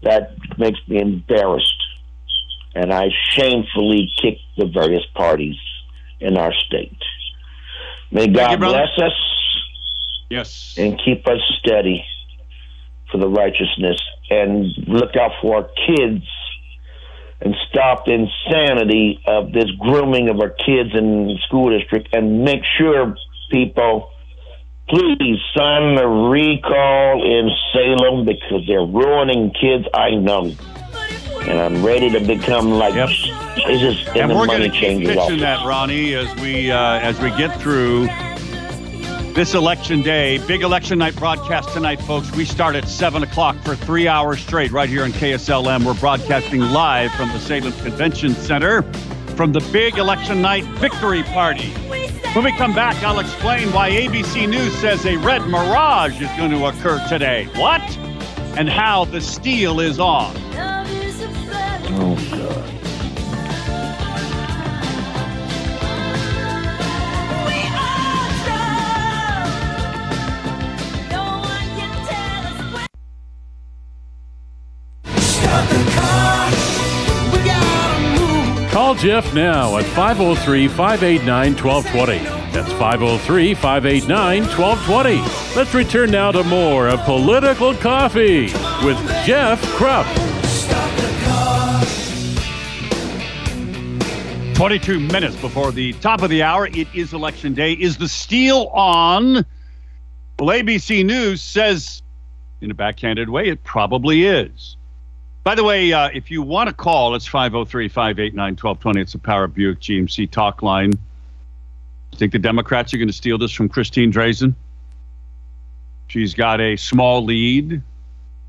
that 0.02 0.36
makes 0.58 0.78
me 0.88 1.00
embarrassed. 1.00 1.82
And 2.74 2.92
I 2.92 3.10
shamefully 3.30 4.10
kick 4.20 4.38
the 4.56 4.66
various 4.66 5.04
parties 5.14 5.56
in 6.20 6.36
our 6.36 6.52
state. 6.52 6.96
May 8.10 8.26
God 8.28 8.52
you, 8.52 8.56
bless 8.58 8.98
us 8.98 9.12
Yes. 10.30 10.74
and 10.76 11.00
keep 11.04 11.26
us 11.28 11.38
steady 11.60 12.04
for 13.12 13.18
the 13.18 13.28
righteousness 13.28 14.00
and 14.30 14.66
look 14.88 15.16
out 15.16 15.32
for 15.40 15.56
our 15.56 15.68
kids 15.86 16.24
and 17.40 17.54
stop 17.68 18.06
the 18.06 18.12
insanity 18.12 19.20
of 19.26 19.52
this 19.52 19.70
grooming 19.78 20.28
of 20.28 20.40
our 20.40 20.50
kids 20.50 20.90
in 20.94 21.26
the 21.26 21.38
school 21.46 21.76
district 21.76 22.08
and 22.12 22.44
make 22.44 22.62
sure 22.78 23.16
people 23.50 24.10
please 24.88 25.38
sign 25.56 25.94
the 25.96 26.06
recall 26.06 27.22
in 27.24 27.50
Salem 27.72 28.24
because 28.24 28.66
they're 28.66 28.86
ruining 28.86 29.50
kids 29.50 29.86
I 29.94 30.10
know. 30.10 30.54
And 31.42 31.60
I'm 31.60 31.84
ready 31.84 32.10
to 32.10 32.20
become 32.20 32.70
like 32.70 32.94
Yep. 32.94 33.08
Jesus 33.66 34.06
in 34.14 34.22
and 34.22 34.30
the 34.30 34.34
we're 34.34 34.46
going 34.46 34.60
money 34.60 34.70
pitching 34.70 35.40
that, 35.40 35.64
Ronnie, 35.66 36.14
as 36.14 36.34
we 36.40 36.70
uh, 36.70 36.98
as 37.00 37.20
we 37.20 37.30
get 37.30 37.60
through 37.60 38.08
this 39.34 39.54
election 39.54 40.00
day. 40.02 40.38
Big 40.46 40.62
election 40.62 40.98
night 40.98 41.16
broadcast 41.16 41.70
tonight, 41.70 42.00
folks. 42.02 42.30
We 42.36 42.44
start 42.44 42.76
at 42.76 42.86
seven 42.88 43.22
o'clock 43.24 43.56
for 43.64 43.74
three 43.74 44.06
hours 44.06 44.40
straight, 44.40 44.70
right 44.70 44.88
here 44.88 45.02
on 45.02 45.10
KSLM. 45.10 45.84
We're 45.84 45.94
broadcasting 45.94 46.60
live 46.60 47.10
from 47.12 47.30
the 47.30 47.40
Salem 47.40 47.72
Convention 47.72 48.34
Center 48.34 48.82
from 49.34 49.52
the 49.52 49.60
big 49.72 49.98
election 49.98 50.40
night 50.40 50.64
victory 50.78 51.24
party. 51.24 51.70
When 52.34 52.44
we 52.44 52.52
come 52.52 52.74
back, 52.74 53.02
I'll 53.02 53.18
explain 53.18 53.72
why 53.72 53.90
ABC 53.90 54.48
News 54.48 54.74
says 54.76 55.04
a 55.04 55.16
red 55.16 55.42
mirage 55.48 56.20
is 56.20 56.28
going 56.36 56.50
to 56.52 56.66
occur 56.66 57.04
today. 57.08 57.46
What? 57.56 57.82
And 58.56 58.68
how 58.68 59.04
the 59.04 59.20
steal 59.20 59.80
is 59.80 59.98
on. 59.98 60.32
Oh, 61.96 62.16
God. 62.30 62.83
Jeff 79.04 79.34
now 79.34 79.76
at 79.76 79.84
503 79.84 80.66
589 80.66 81.54
1220. 81.62 82.24
That's 82.52 82.72
503 82.72 83.52
589 83.52 84.44
1220. 84.44 85.54
Let's 85.54 85.74
return 85.74 86.10
now 86.10 86.32
to 86.32 86.42
more 86.44 86.88
of 86.88 87.00
Political 87.00 87.74
Coffee 87.74 88.44
with 88.82 88.96
Jeff 89.26 89.60
Kropp. 89.76 90.06
Stop 90.46 90.90
the 90.96 91.02
car. 94.46 94.54
22 94.54 94.98
minutes 95.00 95.36
before 95.36 95.70
the 95.70 95.92
top 95.92 96.22
of 96.22 96.30
the 96.30 96.42
hour. 96.42 96.68
It 96.68 96.88
is 96.94 97.12
election 97.12 97.52
day. 97.52 97.74
Is 97.74 97.98
the 97.98 98.08
steal 98.08 98.70
on? 98.72 99.44
Well, 100.38 100.48
ABC 100.48 101.04
News 101.04 101.42
says, 101.42 102.02
in 102.62 102.70
a 102.70 102.74
backhanded 102.74 103.28
way, 103.28 103.48
it 103.48 103.64
probably 103.64 104.24
is. 104.24 104.78
By 105.44 105.54
the 105.54 105.62
way, 105.62 105.92
uh, 105.92 106.08
if 106.12 106.30
you 106.30 106.40
want 106.40 106.70
to 106.70 106.74
call, 106.74 107.14
it's 107.14 107.26
503 107.26 107.88
589 107.88 108.52
1220. 108.52 109.00
It's 109.00 109.12
the 109.12 109.18
Power 109.18 109.46
Buick 109.46 109.78
GMC 109.78 110.30
talk 110.30 110.62
line. 110.62 110.92
Think 112.16 112.32
the 112.32 112.38
Democrats 112.38 112.94
are 112.94 112.96
going 112.96 113.08
to 113.08 113.14
steal 113.14 113.36
this 113.36 113.52
from 113.52 113.68
Christine 113.68 114.10
Drazan? 114.10 114.54
She's 116.06 116.32
got 116.32 116.62
a 116.62 116.76
small 116.76 117.24
lead 117.24 117.82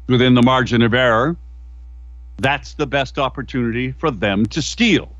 within 0.07 0.35
the 0.35 0.41
margin 0.41 0.81
of 0.81 0.93
error. 0.93 1.35
That's 2.37 2.75
the 2.75 2.87
best 2.87 3.19
opportunity 3.19 3.91
for 3.91 4.09
them 4.09 4.45
to 4.47 4.61
steal. 4.61 5.11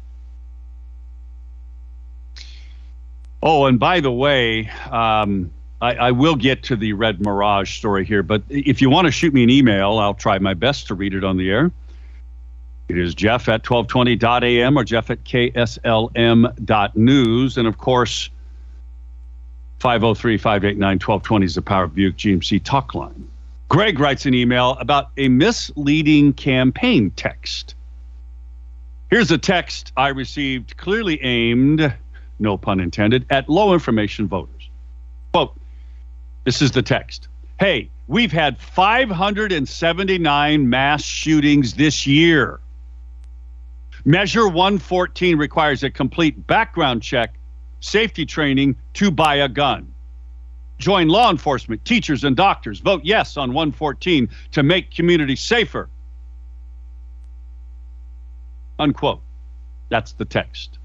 Oh, 3.44 3.66
and 3.66 3.80
by 3.80 4.00
the 4.00 4.12
way, 4.12 4.70
um, 4.90 5.52
I, 5.82 5.96
I 5.96 6.12
will 6.12 6.36
get 6.36 6.64
to 6.64 6.76
the 6.76 6.94
Red 6.94 7.22
Mirage 7.22 7.78
story 7.78 8.06
here, 8.06 8.24
but 8.24 8.44
if 8.50 8.82
you 8.82 8.90
want 8.90 9.06
to 9.06 9.12
shoot 9.12 9.34
me 9.34 9.44
an 9.44 9.50
email, 9.50 9.98
I'll 9.98 10.14
try 10.14 10.40
my 10.40 10.54
best 10.54 10.88
to 10.88 10.96
read 10.96 11.14
it 11.14 11.24
on 11.24 11.38
the 11.38 11.50
air. 11.50 11.72
It 12.88 12.98
is 12.98 13.16
Jeff 13.16 13.50
at 13.50 13.64
1220.am 13.64 14.78
or 14.78 14.84
Jeff 14.84 15.10
at 15.10 15.24
KSLM.news. 15.24 15.58
And 17.58 17.68
of 17.68 17.78
course, 17.78 18.30
503 19.80 20.38
589 20.38 20.88
1220 20.96 21.46
is 21.46 21.56
the 21.56 21.62
Power 21.62 21.88
Buick 21.88 22.16
GMC 22.16 22.64
talk 22.64 22.94
line. 22.94 23.28
Greg 23.68 24.00
writes 24.00 24.28
an 24.28 24.34
email 24.36 24.78
about 24.80 25.10
a 25.18 25.28
misleading 25.30 26.34
campaign 26.34 27.12
text. 27.12 27.76
Here's 29.10 29.32
a 29.32 29.38
text 29.38 29.92
I 29.98 30.10
received 30.10 30.78
clearly 30.78 31.22
aimed, 31.24 31.94
no 32.40 32.58
pun 32.58 32.80
intended, 32.80 33.26
at 33.30 33.50
low 33.50 33.74
information 33.74 34.28
voters. 34.28 34.55
This 36.46 36.62
is 36.62 36.72
the 36.72 36.84
text. 36.84 37.28
Hey, 37.60 37.90
we've 38.08 38.32
had 38.32 38.60
579 38.60 40.70
mass 40.70 41.04
shootings 41.04 41.74
this 41.74 42.06
year. 42.06 42.60
Measure 44.06 44.48
114 44.48 45.38
requires 45.38 45.82
a 45.82 45.90
complete 45.90 46.46
background 46.46 47.02
check, 47.02 47.34
safety 47.80 48.28
training 48.28 48.76
to 48.94 49.10
buy 49.10 49.36
a 49.36 49.50
gun. 49.50 49.92
Join 50.78 51.08
law 51.08 51.32
enforcement, 51.32 51.84
teachers, 51.84 52.24
and 52.24 52.36
doctors. 52.36 52.80
Vote 52.80 53.02
yes 53.04 53.38
on 53.38 53.54
114 53.54 54.30
to 54.52 54.62
make 54.62 54.92
communities 54.92 55.42
safer. 55.42 55.90
Unquote. 58.78 59.22
That's 59.90 60.12
the 60.12 60.26
text. 60.26 60.78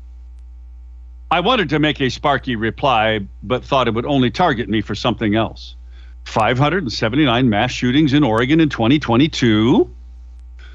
I 1.31 1.41
wanted 1.41 1.69
to 1.71 1.79
make 1.79 2.01
a 2.01 2.09
sparky 2.09 2.57
reply, 2.57 3.21
but 3.43 3.65
thought 3.65 3.87
it 3.87 3.95
would 3.95 4.07
only 4.07 4.31
target 4.31 4.69
me 4.69 4.81
for 4.81 4.97
something 4.97 5.37
else. 5.37 5.77
579 6.25 7.49
mass 7.49 7.71
shootings 7.71 8.13
in 8.13 8.25
Oregon 8.25 8.61
in 8.61 8.69
2022. 8.69 9.89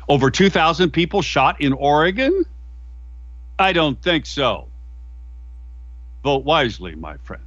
Over 0.07 0.31
2,000 0.31 0.91
people 0.91 1.21
shot 1.21 1.59
in 1.59 1.73
Oregon? 1.73 2.45
I 3.59 3.73
don't 3.73 4.01
think 4.01 4.25
so. 4.25 4.67
Vote 6.23 6.45
wisely, 6.45 6.95
my 6.95 7.17
friends. 7.17 7.43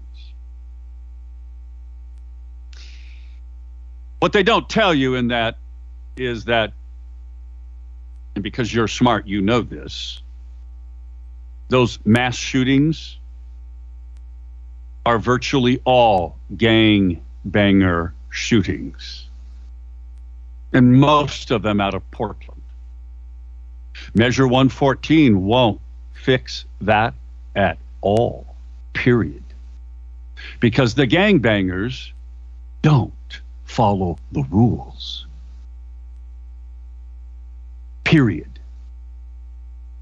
What 4.18 4.32
they 4.32 4.42
don't 4.42 4.68
tell 4.68 4.92
you 4.92 5.14
in 5.14 5.28
that 5.28 5.56
is 6.16 6.44
that, 6.44 6.72
and 8.34 8.42
because 8.42 8.72
you're 8.72 8.88
smart, 8.88 9.26
you 9.26 9.40
know 9.40 9.62
this, 9.62 10.22
those 11.68 11.98
mass 12.04 12.34
shootings 12.34 13.16
are 15.04 15.18
virtually 15.18 15.80
all 15.84 16.36
gang 16.56 17.22
banger 17.44 18.12
shootings, 18.30 19.26
and 20.72 21.00
most 21.00 21.50
of 21.50 21.62
them 21.62 21.80
out 21.80 21.94
of 21.94 22.08
Portland. 22.10 22.62
Measure 24.14 24.46
114 24.46 25.44
won't 25.44 25.80
fix 26.12 26.64
that 26.80 27.14
at 27.56 27.78
all, 28.00 28.46
period. 28.92 29.42
Because 30.60 30.94
the 30.94 31.06
gang 31.06 31.38
bangers 31.38 32.12
don't 32.82 33.12
follow 33.64 34.18
the 34.32 34.44
rules. 34.50 35.26
Period. 38.04 38.57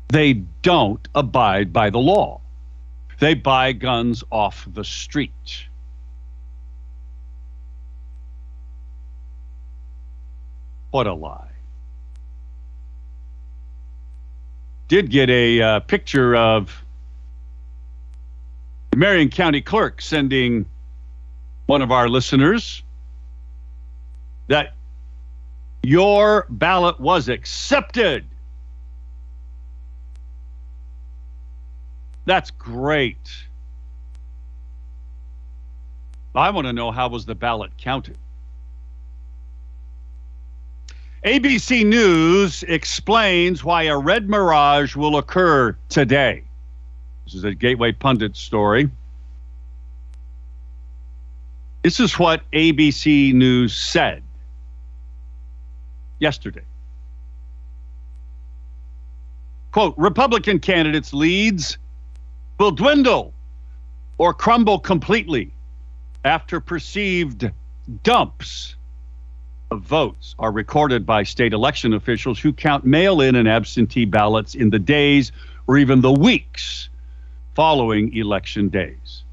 They 0.08 0.34
don't 0.34 1.06
abide 1.14 1.72
by 1.72 1.90
the 1.90 1.98
law. 1.98 2.40
They 3.18 3.34
buy 3.34 3.72
guns 3.72 4.22
off 4.30 4.66
the 4.72 4.84
street. 4.84 5.66
What 10.90 11.06
a 11.06 11.14
lie. 11.14 11.50
Did 14.88 15.10
get 15.10 15.28
a 15.30 15.60
uh, 15.60 15.80
picture 15.80 16.36
of 16.36 16.84
Marion 18.94 19.28
County 19.28 19.60
clerk 19.60 20.00
sending 20.00 20.64
one 21.66 21.82
of 21.82 21.90
our 21.90 22.08
listeners 22.08 22.82
that 24.46 24.74
your 25.82 26.46
ballot 26.48 26.98
was 27.00 27.28
accepted. 27.28 28.24
That's 32.26 32.50
great. 32.50 33.30
I 36.34 36.50
want 36.50 36.66
to 36.66 36.72
know 36.72 36.90
how 36.90 37.08
was 37.08 37.24
the 37.24 37.34
ballot 37.34 37.70
counted? 37.78 38.18
ABC 41.24 41.84
News 41.86 42.62
explains 42.64 43.64
why 43.64 43.84
a 43.84 43.96
red 43.96 44.28
mirage 44.28 44.94
will 44.94 45.16
occur 45.16 45.76
today. 45.88 46.44
This 47.24 47.34
is 47.34 47.44
a 47.44 47.54
Gateway 47.54 47.92
Pundit 47.92 48.36
story. 48.36 48.90
This 51.82 52.00
is 52.00 52.18
what 52.18 52.42
ABC 52.52 53.32
News 53.32 53.74
said 53.74 54.22
yesterday. 56.18 56.64
Quote 59.72 59.94
Republican 59.96 60.58
candidates' 60.58 61.12
leads 61.12 61.78
will 62.58 62.70
dwindle 62.70 63.32
or 64.18 64.32
crumble 64.32 64.78
completely 64.78 65.52
after 66.24 66.60
perceived 66.60 67.50
dumps 68.02 68.76
of 69.70 69.82
votes 69.82 70.34
are 70.38 70.52
recorded 70.52 71.04
by 71.04 71.22
state 71.22 71.52
election 71.52 71.92
officials 71.92 72.38
who 72.38 72.52
count 72.52 72.84
mail 72.84 73.20
in 73.20 73.34
and 73.34 73.48
absentee 73.48 74.04
ballots 74.04 74.54
in 74.54 74.70
the 74.70 74.78
days 74.78 75.32
or 75.66 75.76
even 75.76 76.00
the 76.00 76.12
weeks 76.12 76.88
following 77.54 78.14
election 78.16 78.68
days. 78.68 79.24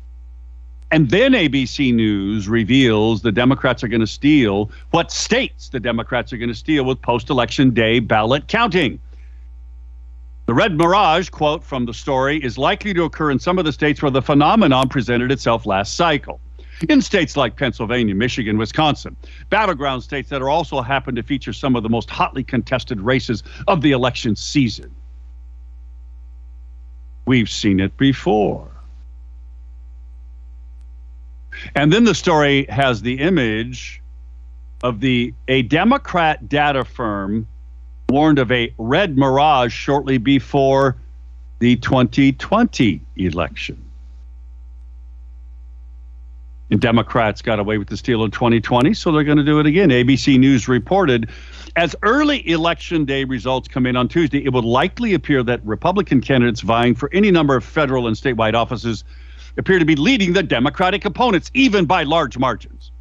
And 0.91 1.09
then 1.09 1.33
ABC 1.33 1.93
News 1.93 2.47
reveals 2.47 3.21
the 3.21 3.31
Democrats 3.31 3.83
are 3.83 3.87
going 3.87 4.01
to 4.01 4.07
steal 4.07 4.69
what 4.91 5.11
states 5.11 5.69
the 5.69 5.79
Democrats 5.79 6.31
are 6.31 6.37
going 6.37 6.49
to 6.49 6.55
steal 6.55 6.85
with 6.85 7.01
post 7.01 7.29
election 7.29 7.71
day 7.71 7.99
ballot 7.99 8.47
counting. 8.47 8.99
The 10.45 10.53
Red 10.53 10.77
Mirage 10.77 11.29
quote 11.29 11.63
from 11.63 11.85
the 11.85 11.93
story 11.93 12.37
is 12.43 12.57
likely 12.57 12.93
to 12.93 13.03
occur 13.03 13.31
in 13.31 13.39
some 13.39 13.57
of 13.57 13.63
the 13.63 13.71
states 13.71 14.01
where 14.01 14.11
the 14.11 14.21
phenomenon 14.21 14.89
presented 14.89 15.31
itself 15.31 15.65
last 15.65 15.95
cycle. 15.95 16.41
In 16.89 17.01
states 17.01 17.37
like 17.37 17.55
Pennsylvania, 17.55 18.13
Michigan, 18.13 18.57
Wisconsin, 18.57 19.15
battleground 19.49 20.03
states 20.03 20.27
that 20.29 20.41
are 20.41 20.49
also 20.49 20.81
happen 20.81 21.15
to 21.15 21.23
feature 21.23 21.53
some 21.53 21.77
of 21.77 21.83
the 21.83 21.89
most 21.89 22.09
hotly 22.09 22.43
contested 22.43 22.99
races 22.99 23.41
of 23.69 23.81
the 23.81 23.91
election 23.91 24.35
season. 24.35 24.93
We've 27.25 27.49
seen 27.49 27.79
it 27.79 27.95
before. 27.95 28.69
And 31.73 31.93
then 31.93 32.03
the 32.03 32.15
story 32.15 32.65
has 32.67 33.01
the 33.01 33.19
image 33.19 34.01
of 34.83 34.99
the 34.99 35.33
a 35.47 35.61
Democrat 35.61 36.49
data 36.49 36.83
firm 36.83 37.47
warned 38.13 38.39
of 38.39 38.51
a 38.51 38.73
red 38.77 39.17
mirage 39.17 39.73
shortly 39.73 40.17
before 40.17 40.95
the 41.59 41.75
2020 41.77 43.01
election. 43.17 43.83
And 46.69 46.79
Democrats 46.79 47.41
got 47.41 47.59
away 47.59 47.77
with 47.77 47.89
the 47.89 47.97
steal 47.97 48.23
in 48.23 48.31
2020, 48.31 48.93
so 48.93 49.11
they're 49.11 49.23
going 49.23 49.37
to 49.37 49.43
do 49.43 49.59
it 49.59 49.65
again. 49.65 49.89
ABC 49.89 50.39
News 50.39 50.67
reported 50.67 51.29
as 51.75 51.95
early 52.03 52.47
election 52.47 53.03
day 53.03 53.23
results 53.23 53.67
come 53.67 53.85
in 53.85 53.95
on 53.95 54.07
Tuesday, 54.07 54.43
it 54.45 54.53
would 54.53 54.63
likely 54.63 55.13
appear 55.13 55.41
that 55.43 55.65
Republican 55.65 56.21
candidates 56.21 56.61
vying 56.61 56.93
for 56.93 57.09
any 57.13 57.31
number 57.31 57.55
of 57.55 57.63
federal 57.63 58.07
and 58.07 58.15
statewide 58.15 58.53
offices 58.53 59.03
appear 59.57 59.79
to 59.79 59.85
be 59.85 59.95
leading 59.95 60.33
the 60.33 60.43
Democratic 60.43 61.03
opponents, 61.05 61.49
even 61.53 61.85
by 61.85 62.03
large 62.03 62.37
margins. 62.37 62.91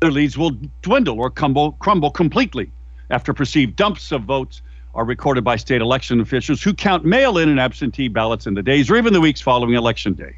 Their 0.00 0.12
leads 0.12 0.38
will 0.38 0.52
dwindle 0.82 1.18
or 1.18 1.30
crumble, 1.30 1.72
crumble 1.72 2.10
completely 2.10 2.70
after 3.10 3.32
perceived 3.32 3.76
dumps 3.76 4.12
of 4.12 4.22
votes 4.22 4.62
are 4.94 5.04
recorded 5.04 5.42
by 5.42 5.56
state 5.56 5.80
election 5.80 6.20
officials 6.20 6.62
who 6.62 6.72
count 6.72 7.04
mail 7.04 7.38
in 7.38 7.48
and 7.48 7.58
absentee 7.58 8.08
ballots 8.08 8.46
in 8.46 8.54
the 8.54 8.62
days 8.62 8.90
or 8.90 8.96
even 8.96 9.12
the 9.12 9.20
weeks 9.20 9.40
following 9.40 9.74
election 9.74 10.14
day. 10.14 10.36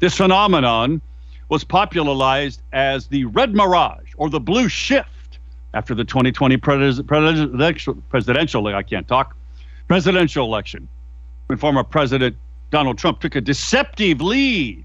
This 0.00 0.16
phenomenon 0.16 1.00
was 1.48 1.64
popularized 1.64 2.62
as 2.72 3.06
the 3.06 3.26
red 3.26 3.54
mirage 3.54 4.12
or 4.16 4.30
the 4.30 4.40
blue 4.40 4.68
shift 4.68 5.38
after 5.74 5.94
the 5.94 6.04
2020 6.04 6.56
pres- 6.56 7.02
presidential, 7.02 7.94
presidential, 8.08 8.66
I 8.68 8.82
can't 8.82 9.06
talk, 9.06 9.36
presidential 9.88 10.46
election, 10.46 10.88
when 11.46 11.58
former 11.58 11.84
President 11.84 12.36
Donald 12.70 12.98
Trump 12.98 13.20
took 13.20 13.36
a 13.36 13.40
deceptive 13.40 14.20
lead 14.22 14.84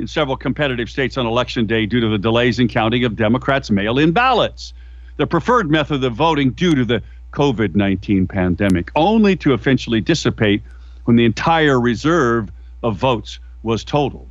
in 0.00 0.06
several 0.08 0.36
competitive 0.36 0.90
states 0.90 1.16
on 1.16 1.26
election 1.26 1.66
day 1.66 1.86
due 1.86 2.00
to 2.00 2.08
the 2.08 2.18
delays 2.18 2.58
in 2.58 2.66
counting 2.66 3.04
of 3.04 3.14
Democrats' 3.14 3.70
mail 3.70 3.98
in 3.98 4.10
ballots, 4.10 4.74
the 5.16 5.26
preferred 5.26 5.70
method 5.70 6.02
of 6.04 6.14
voting 6.14 6.50
due 6.50 6.74
to 6.74 6.84
the 6.84 7.02
COVID 7.32 7.74
19 7.74 8.26
pandemic, 8.26 8.90
only 8.94 9.36
to 9.36 9.54
eventually 9.54 10.00
dissipate 10.00 10.62
when 11.04 11.16
the 11.16 11.24
entire 11.24 11.80
reserve 11.80 12.50
of 12.82 12.96
votes 12.96 13.38
was 13.62 13.84
totaled. 13.84 14.28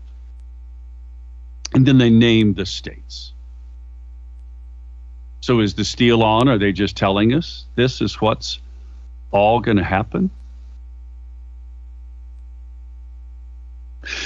And 1.74 1.86
then 1.86 1.98
they 1.98 2.10
name 2.10 2.54
the 2.54 2.66
states. 2.66 3.34
So 5.40 5.60
is 5.60 5.74
the 5.74 5.86
steal 5.86 6.22
on? 6.22 6.48
Are 6.48 6.58
they 6.58 6.72
just 6.72 6.96
telling 6.96 7.34
us 7.34 7.66
this 7.76 8.02
is 8.02 8.22
what's 8.22 8.60
all 9.32 9.60
going 9.60 9.78
to 9.78 9.84
happen? 9.84 10.30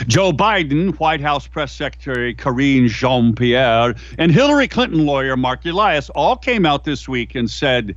Joe 0.08 0.32
Biden, 0.32 0.98
White 1.00 1.22
House 1.22 1.48
Press 1.48 1.72
Secretary 1.72 2.34
Karine 2.34 2.88
Jean 2.88 3.36
Pierre, 3.36 3.96
and 4.18 4.32
Hillary 4.32 4.68
Clinton 4.68 5.06
lawyer 5.06 5.36
Marc 5.36 5.66
Elias 5.66 6.10
all 6.12 6.38
came 6.38 6.66
out 6.66 6.84
this 6.84 7.08
week 7.08 7.36
and 7.36 7.50
said, 7.50 7.96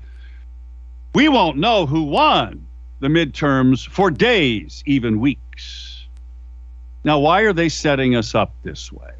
We 1.14 1.28
won't 1.28 1.56
know 1.56 1.86
who 1.86 2.02
won 2.02 2.66
the 3.00 3.08
midterms 3.08 3.88
for 3.88 4.10
days, 4.10 4.82
even 4.86 5.20
weeks. 5.20 6.06
Now, 7.04 7.20
why 7.20 7.42
are 7.42 7.52
they 7.52 7.68
setting 7.68 8.16
us 8.16 8.34
up 8.34 8.52
this 8.64 8.92
way? 8.92 9.12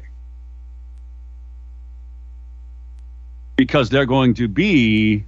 Because 3.55 3.89
they're 3.89 4.05
going 4.05 4.33
to 4.35 4.47
be 4.47 5.25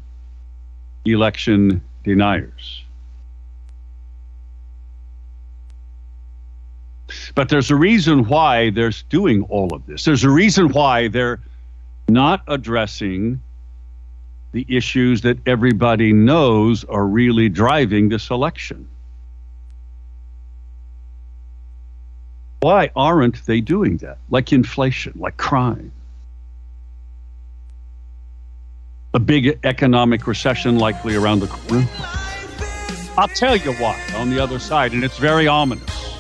election 1.06 1.82
deniers. 2.04 2.84
But 7.36 7.50
there's 7.50 7.72
a 7.72 7.76
reason 7.76 8.26
why 8.26 8.70
they're 8.70 8.92
doing 9.10 9.44
all 9.44 9.74
of 9.74 9.86
this. 9.86 10.06
There's 10.06 10.24
a 10.24 10.30
reason 10.30 10.70
why 10.70 11.08
they're 11.08 11.40
not 12.08 12.44
addressing 12.48 13.42
the 14.52 14.66
issues 14.68 15.22
that 15.22 15.38
everybody 15.46 16.12
knows 16.12 16.84
are 16.86 17.06
really 17.06 17.50
driving 17.50 18.10
this 18.10 18.30
election. 18.30 18.88
Why 22.60 22.92
aren't 22.96 23.44
they 23.46 23.62
doing 23.62 23.98
that? 23.98 24.18
Like 24.30 24.54
inflation, 24.54 25.14
like 25.16 25.38
crime. 25.38 25.92
A 29.14 29.20
big 29.20 29.60
economic 29.64 30.28
recession 30.28 30.78
likely 30.78 31.16
around 31.16 31.40
the 31.40 31.48
corner. 31.48 31.88
I'll 33.18 33.28
tell 33.28 33.56
you 33.56 33.74
why 33.74 34.00
on 34.16 34.30
the 34.30 34.40
other 34.40 34.60
side, 34.60 34.94
and 34.94 35.04
it's 35.04 35.18
very 35.18 35.48
ominous. 35.48 36.11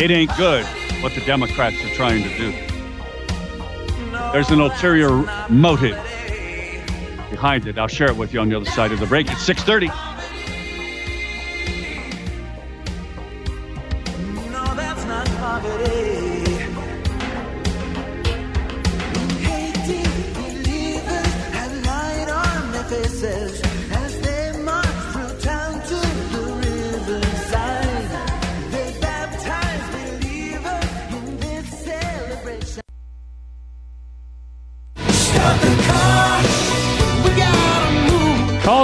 It 0.00 0.10
ain't 0.10 0.36
good 0.36 0.66
what 1.02 1.14
the 1.14 1.20
Democrats 1.20 1.76
are 1.84 1.94
trying 1.94 2.22
to 2.24 2.36
do. 2.36 2.52
There's 4.32 4.50
an 4.50 4.60
ulterior 4.60 5.10
motive 5.48 5.96
behind 7.30 7.66
it. 7.68 7.78
I'll 7.78 7.86
share 7.86 8.08
it 8.08 8.16
with 8.16 8.34
you 8.34 8.40
on 8.40 8.48
the 8.48 8.56
other 8.56 8.70
side 8.70 8.90
of 8.90 8.98
the 8.98 9.06
break. 9.06 9.30
It's 9.30 9.42
6:30. 9.42 9.90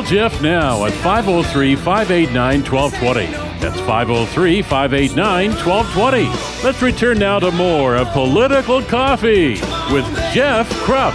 Call 0.01 0.09
Jeff 0.09 0.41
now 0.41 0.87
at 0.87 0.93
503 0.93 1.77
589 1.77 2.65
1220. 2.65 3.27
That's 3.61 3.79
503 3.81 4.63
589 4.63 5.51
1220. 5.51 6.65
Let's 6.65 6.81
return 6.81 7.19
now 7.19 7.39
to 7.39 7.51
more 7.51 7.97
of 7.97 8.09
Political 8.09 8.81
Coffee 8.85 9.61
with 9.93 10.07
Jeff 10.33 10.71
Kropp. 10.87 11.13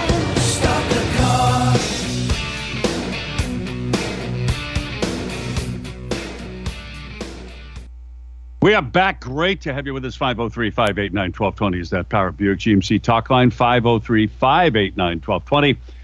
We 8.61 8.75
are 8.75 8.83
back. 8.83 9.21
Great 9.21 9.61
to 9.61 9.73
have 9.73 9.87
you 9.87 9.95
with 9.95 10.05
us. 10.05 10.15
503 10.15 10.69
589 10.69 11.31
1220 11.31 11.79
is 11.79 11.89
that 11.89 12.09
Power 12.09 12.31
Buick 12.31 12.59
GMC 12.59 13.01
talk 13.01 13.31
line. 13.31 13.49
503 13.49 14.27
589 14.27 15.21
1220. 15.25 15.94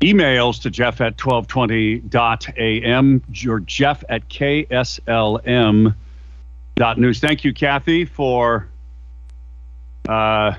Emails 0.00 0.60
to 0.62 0.70
Jeff 0.70 1.00
at 1.00 1.16
1220.am. 1.16 3.22
or 3.48 3.60
Jeff 3.60 4.02
at 4.08 4.28
KSLM.news. 4.28 7.20
Thank 7.20 7.44
you, 7.44 7.54
Kathy, 7.54 8.04
for 8.04 8.68
uh, 10.08 10.54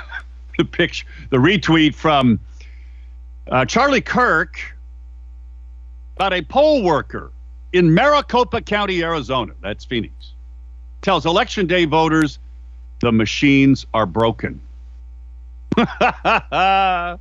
the 0.58 0.64
picture, 0.64 1.06
the 1.30 1.36
retweet 1.36 1.94
from 1.94 2.40
uh, 3.50 3.64
Charlie 3.66 4.00
Kirk 4.00 4.58
about 6.16 6.32
a 6.32 6.42
poll 6.42 6.82
worker 6.82 7.30
in 7.72 7.92
Maricopa 7.92 8.62
County, 8.62 9.02
Arizona. 9.02 9.52
That's 9.62 9.84
Phoenix. 9.84 10.12
Tells 11.02 11.26
election 11.26 11.66
day 11.66 11.84
voters 11.84 12.38
the 13.00 13.12
machines 13.12 13.86
are 13.94 14.06
broken. 14.06 14.60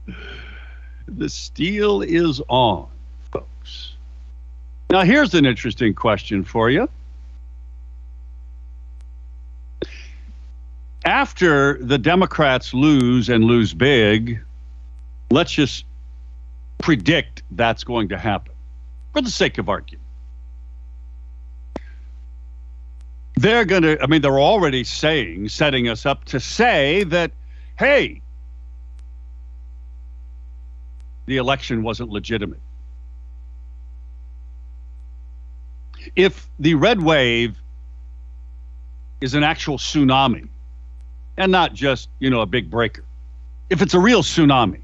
the 1.07 1.29
steal 1.29 2.01
is 2.01 2.41
on, 2.47 2.87
folks. 3.31 3.93
Now, 4.89 5.01
here's 5.01 5.33
an 5.33 5.45
interesting 5.45 5.93
question 5.93 6.43
for 6.43 6.69
you. 6.69 6.89
After 11.05 11.77
the 11.81 11.97
Democrats 11.97 12.73
lose 12.73 13.29
and 13.29 13.45
lose 13.45 13.73
big, 13.73 14.39
let's 15.31 15.51
just 15.51 15.85
predict 16.79 17.43
that's 17.51 17.83
going 17.83 18.09
to 18.09 18.17
happen 18.17 18.53
for 19.13 19.21
the 19.21 19.29
sake 19.29 19.57
of 19.57 19.69
argument. 19.69 20.07
they're 23.37 23.65
going 23.65 23.83
to, 23.83 24.01
I 24.01 24.07
mean, 24.07 24.21
they're 24.21 24.39
already 24.39 24.83
saying, 24.83 25.49
setting 25.49 25.87
us 25.87 26.05
up 26.05 26.25
to 26.25 26.39
say 26.39 27.03
that, 27.05 27.31
hey, 27.77 28.21
the 31.27 31.37
election 31.37 31.83
wasn't 31.83 32.09
legitimate. 32.09 32.59
If 36.15 36.49
the 36.57 36.73
red 36.73 37.03
wave 37.03 37.55
is 39.21 39.35
an 39.35 39.43
actual 39.43 39.77
tsunami 39.77 40.47
and 41.37 41.51
not 41.51 41.73
just, 41.73 42.09
you 42.17 42.29
know, 42.29 42.41
a 42.41 42.45
big 42.45 42.71
breaker, 42.71 43.03
if 43.69 43.81
it's 43.81 43.93
a 43.93 43.99
real 43.99 44.23
tsunami 44.23 44.81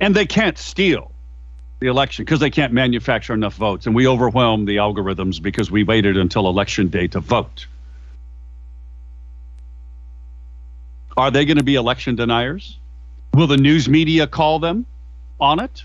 and 0.00 0.14
they 0.14 0.26
can't 0.26 0.58
steal, 0.58 1.12
the 1.78 1.86
election 1.88 2.24
because 2.24 2.40
they 2.40 2.50
can't 2.50 2.72
manufacture 2.72 3.34
enough 3.34 3.54
votes. 3.54 3.86
And 3.86 3.94
we 3.94 4.08
overwhelm 4.08 4.64
the 4.64 4.76
algorithms 4.76 5.40
because 5.40 5.70
we 5.70 5.84
waited 5.84 6.16
until 6.16 6.48
election 6.48 6.88
day 6.88 7.06
to 7.08 7.20
vote. 7.20 7.66
Are 11.16 11.30
they 11.30 11.44
going 11.44 11.58
to 11.58 11.62
be 11.62 11.74
election 11.76 12.16
deniers? 12.16 12.78
Will 13.36 13.46
the 13.46 13.58
news 13.58 13.86
media 13.86 14.26
call 14.26 14.60
them 14.60 14.86
on 15.38 15.60
it? 15.60 15.84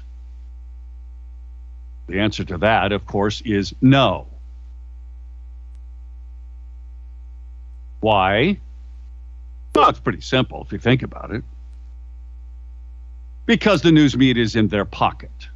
The 2.08 2.22
answer 2.22 2.46
to 2.46 2.58
that, 2.60 2.94
of 2.94 3.06
course, 3.06 3.42
is 3.42 3.76
no. 3.82 4.28
Why? 8.00 8.58
Well, 9.76 9.90
it's 9.90 10.00
pretty 10.00 10.22
simple 10.22 10.64
if 10.64 10.72
you 10.72 10.80
think 10.80 11.04
about 11.04 11.32
it. 11.32 11.44
Because 13.46 13.82
the 13.82 13.92
news 13.92 14.16
media 14.16 14.42
is 14.42 14.56
in 14.56 14.70
their 14.70 14.86
pocket. 14.86 15.50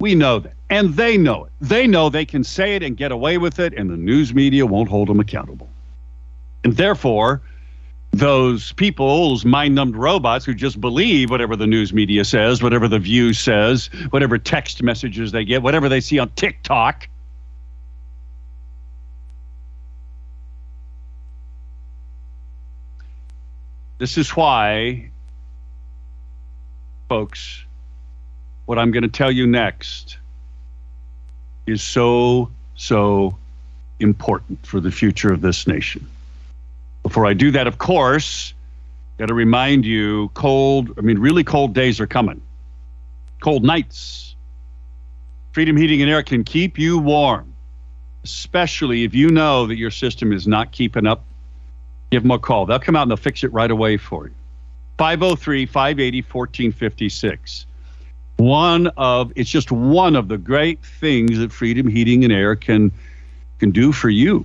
We 0.00 0.16
know 0.16 0.40
that. 0.40 0.54
And 0.68 0.94
they 0.94 1.16
know 1.16 1.44
it. 1.44 1.52
They 1.60 1.86
know 1.86 2.08
they 2.08 2.24
can 2.24 2.42
say 2.42 2.74
it 2.74 2.82
and 2.82 2.96
get 2.96 3.12
away 3.12 3.38
with 3.38 3.60
it, 3.60 3.72
and 3.72 3.88
the 3.88 3.96
news 3.96 4.34
media 4.34 4.66
won't 4.66 4.88
hold 4.88 5.06
them 5.06 5.20
accountable. 5.20 5.68
And 6.64 6.76
therefore, 6.76 7.40
those 8.18 8.72
people, 8.72 9.30
those 9.30 9.44
mind 9.44 9.74
numbed 9.74 9.96
robots 9.96 10.44
who 10.44 10.54
just 10.54 10.80
believe 10.80 11.30
whatever 11.30 11.56
the 11.56 11.66
news 11.66 11.92
media 11.92 12.24
says, 12.24 12.62
whatever 12.62 12.88
the 12.88 12.98
view 12.98 13.32
says, 13.32 13.88
whatever 14.10 14.38
text 14.38 14.82
messages 14.82 15.32
they 15.32 15.44
get, 15.44 15.62
whatever 15.62 15.88
they 15.88 16.00
see 16.00 16.18
on 16.18 16.30
TikTok. 16.30 17.08
This 23.98 24.18
is 24.18 24.30
why, 24.30 25.10
folks, 27.08 27.64
what 28.66 28.78
I'm 28.78 28.90
going 28.90 29.04
to 29.04 29.08
tell 29.08 29.30
you 29.30 29.46
next 29.46 30.18
is 31.66 31.82
so, 31.82 32.50
so 32.76 33.36
important 34.00 34.64
for 34.66 34.80
the 34.80 34.90
future 34.90 35.32
of 35.32 35.40
this 35.40 35.66
nation. 35.66 36.06
Before 37.06 37.24
I 37.24 37.34
do 37.34 37.52
that, 37.52 37.68
of 37.68 37.78
course, 37.78 38.52
got 39.16 39.26
to 39.26 39.34
remind 39.34 39.86
you 39.86 40.28
cold, 40.34 40.92
I 40.98 41.02
mean, 41.02 41.20
really 41.20 41.44
cold 41.44 41.72
days 41.72 42.00
are 42.00 42.06
coming, 42.08 42.42
cold 43.40 43.62
nights. 43.62 44.34
Freedom 45.52 45.76
Heating 45.76 46.02
and 46.02 46.10
Air 46.10 46.24
can 46.24 46.42
keep 46.42 46.80
you 46.80 46.98
warm, 46.98 47.54
especially 48.24 49.04
if 49.04 49.14
you 49.14 49.30
know 49.30 49.68
that 49.68 49.76
your 49.76 49.92
system 49.92 50.32
is 50.32 50.48
not 50.48 50.72
keeping 50.72 51.06
up. 51.06 51.22
Give 52.10 52.22
them 52.22 52.32
a 52.32 52.40
call. 52.40 52.66
They'll 52.66 52.80
come 52.80 52.96
out 52.96 53.02
and 53.02 53.12
they'll 53.12 53.16
fix 53.16 53.44
it 53.44 53.52
right 53.52 53.70
away 53.70 53.98
for 53.98 54.26
you. 54.26 54.34
503 54.98 55.64
580 55.64 56.22
1456. 56.22 57.66
One 58.38 58.88
of, 58.96 59.32
it's 59.36 59.48
just 59.48 59.70
one 59.70 60.16
of 60.16 60.26
the 60.26 60.38
great 60.38 60.84
things 60.84 61.38
that 61.38 61.52
Freedom 61.52 61.86
Heating 61.86 62.24
and 62.24 62.32
Air 62.32 62.56
can, 62.56 62.90
can 63.60 63.70
do 63.70 63.92
for 63.92 64.10
you. 64.10 64.44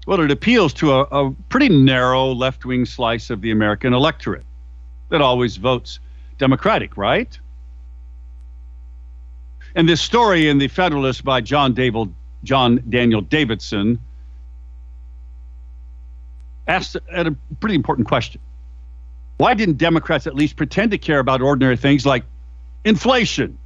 Well, 0.07 0.21
it 0.21 0.31
appeals 0.31 0.73
to 0.75 0.93
a, 0.93 1.01
a 1.03 1.31
pretty 1.49 1.69
narrow 1.69 2.33
left 2.33 2.65
wing 2.65 2.87
slice 2.87 3.31
of 3.31 3.41
the 3.41 3.51
American 3.51 3.93
electorate 3.93 4.45
that 5.11 5.21
always 5.21 5.57
votes 5.57 6.01
Democratic, 6.39 6.97
right? 6.97 7.39
And 9.75 9.89
this 9.89 10.01
story 10.01 10.49
in 10.49 10.59
the 10.59 10.69
Federalist 10.69 11.25
by 11.25 11.41
John, 11.41 11.75
John 12.43 12.83
Daniel 12.89 13.21
Davidson 13.21 13.99
asked 16.67 16.97
a 16.97 17.37
pretty 17.61 17.75
important 17.75 18.09
question. 18.09 18.41
Why 19.39 19.55
didn't 19.55 19.79
Democrats 19.79 20.27
at 20.27 20.35
least 20.35 20.57
pretend 20.57 20.91
to 20.91 20.99
care 20.99 21.19
about 21.19 21.41
ordinary 21.41 21.77
things 21.77 22.05
like 22.05 22.25
inflation, 22.85 23.59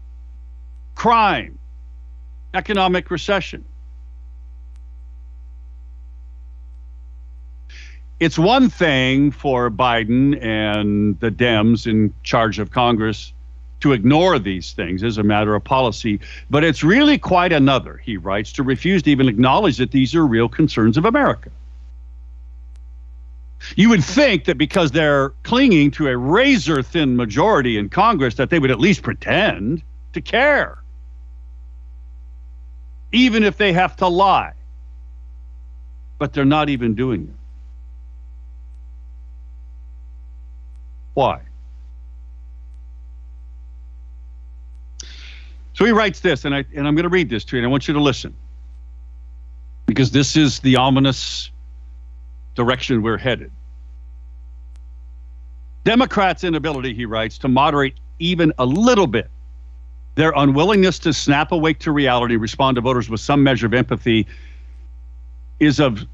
crime, 0.94 1.58
economic 2.54 3.10
recession? 3.10 3.64
it's 8.22 8.38
one 8.38 8.70
thing 8.70 9.32
for 9.32 9.68
Biden 9.68 10.40
and 10.40 11.18
the 11.18 11.28
Dems 11.28 11.88
in 11.88 12.14
charge 12.22 12.60
of 12.60 12.70
Congress 12.70 13.32
to 13.80 13.92
ignore 13.92 14.38
these 14.38 14.74
things 14.74 15.02
as 15.02 15.18
a 15.18 15.24
matter 15.24 15.56
of 15.56 15.64
policy, 15.64 16.20
but 16.48 16.62
it's 16.62 16.84
really 16.84 17.18
quite 17.18 17.52
another, 17.52 17.96
he 17.96 18.16
writes, 18.16 18.52
to 18.52 18.62
refuse 18.62 19.02
to 19.02 19.10
even 19.10 19.28
acknowledge 19.28 19.76
that 19.78 19.90
these 19.90 20.14
are 20.14 20.24
real 20.24 20.48
concerns 20.48 20.96
of 20.96 21.04
America. 21.04 21.50
You 23.76 23.88
would 23.90 24.04
think 24.04 24.44
that 24.46 24.58
because 24.58 24.90
they're 24.90 25.30
clinging 25.44 25.92
to 25.92 26.08
a 26.08 26.16
razor 26.16 26.82
thin 26.82 27.16
majority 27.16 27.78
in 27.78 27.88
Congress, 27.88 28.34
that 28.34 28.50
they 28.50 28.58
would 28.58 28.70
at 28.70 28.80
least 28.80 29.02
pretend 29.02 29.82
to 30.12 30.20
care, 30.20 30.78
even 33.12 33.44
if 33.44 33.56
they 33.56 33.72
have 33.72 33.96
to 33.96 34.08
lie. 34.08 34.52
But 36.18 36.32
they're 36.32 36.44
not 36.44 36.68
even 36.68 36.94
doing 36.94 37.28
it. 37.28 37.34
Why? 41.14 41.42
So 45.74 45.84
he 45.84 45.92
writes 45.92 46.20
this, 46.20 46.44
and 46.44 46.54
I 46.54 46.64
and 46.74 46.86
I'm 46.86 46.94
going 46.94 47.04
to 47.04 47.08
read 47.08 47.28
this 47.28 47.44
to 47.44 47.56
you, 47.56 47.60
and 47.60 47.66
I 47.66 47.70
want 47.70 47.88
you 47.88 47.94
to 47.94 48.00
listen. 48.00 48.34
Because 49.86 50.10
this 50.10 50.36
is 50.36 50.60
the 50.60 50.76
ominous 50.76 51.51
direction 52.54 53.02
we're 53.02 53.18
headed. 53.18 53.50
Democrats' 55.84 56.44
inability, 56.44 56.94
he 56.94 57.06
writes, 57.06 57.38
to 57.38 57.48
moderate 57.48 57.94
even 58.18 58.52
a 58.58 58.66
little 58.66 59.06
bit 59.06 59.28
their 60.14 60.32
unwillingness 60.36 60.98
to 61.00 61.12
snap 61.12 61.52
awake 61.52 61.78
to 61.80 61.92
reality, 61.92 62.36
respond 62.36 62.74
to 62.74 62.80
voters 62.80 63.08
with 63.08 63.20
some 63.20 63.42
measure 63.42 63.66
of 63.66 63.74
empathy, 63.74 64.26
is 65.58 65.80
of 65.80 66.06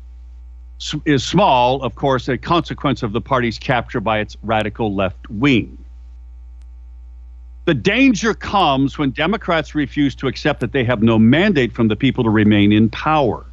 is 1.04 1.24
small, 1.24 1.82
of 1.82 1.96
course, 1.96 2.28
a 2.28 2.38
consequence 2.38 3.02
of 3.02 3.12
the 3.12 3.20
party's 3.20 3.58
capture 3.58 3.98
by 3.98 4.20
its 4.20 4.36
radical 4.44 4.94
left 4.94 5.28
wing. 5.28 5.76
The 7.64 7.74
danger 7.74 8.32
comes 8.32 8.96
when 8.96 9.10
Democrats 9.10 9.74
refuse 9.74 10.14
to 10.14 10.28
accept 10.28 10.60
that 10.60 10.70
they 10.70 10.84
have 10.84 11.02
no 11.02 11.18
mandate 11.18 11.72
from 11.72 11.88
the 11.88 11.96
people 11.96 12.22
to 12.22 12.30
remain 12.30 12.70
in 12.70 12.88
power 12.90 13.44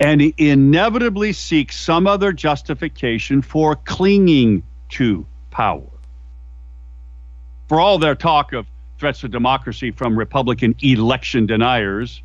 and 0.00 0.22
inevitably 0.38 1.32
seek 1.34 1.70
some 1.70 2.06
other 2.06 2.32
justification 2.32 3.42
for 3.42 3.76
clinging 3.76 4.62
to 4.88 5.26
power. 5.50 5.86
For 7.68 7.78
all 7.78 7.98
their 7.98 8.14
talk 8.14 8.54
of 8.54 8.66
threats 8.98 9.20
to 9.20 9.28
democracy 9.28 9.90
from 9.90 10.18
Republican 10.18 10.74
election 10.80 11.46
deniers, 11.46 12.22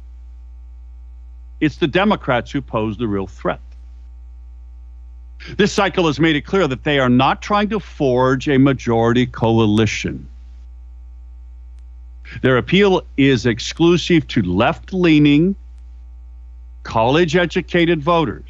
it's 1.59 1.75
the 1.75 1.87
Democrats 1.87 2.49
who 2.49 2.61
pose 2.61 2.97
the 2.97 3.07
real 3.07 3.27
threat. 3.27 3.59
This 5.57 5.73
cycle 5.73 6.07
has 6.07 6.19
made 6.19 6.35
it 6.37 6.41
clear 6.41 6.67
that 6.67 6.83
they 6.83 6.97
are 6.97 7.09
not 7.09 7.41
trying 7.41 7.69
to 7.69 7.79
forge 7.79 8.47
a 8.47 8.57
majority 8.57 9.25
coalition. 9.25 10.27
Their 12.41 12.57
appeal 12.57 13.03
is 13.17 13.45
exclusive 13.45 14.27
to 14.29 14.41
left 14.41 14.93
leaning, 14.93 15.55
college 16.85 17.35
educated 17.35 18.01
voters 18.01 18.49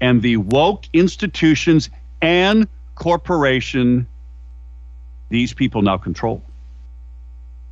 and 0.00 0.22
the 0.22 0.38
woke 0.38 0.86
institutions 0.94 1.90
and 2.22 2.66
corporation 2.94 4.06
these 5.28 5.52
people 5.52 5.82
now 5.82 5.98
control. 5.98 6.42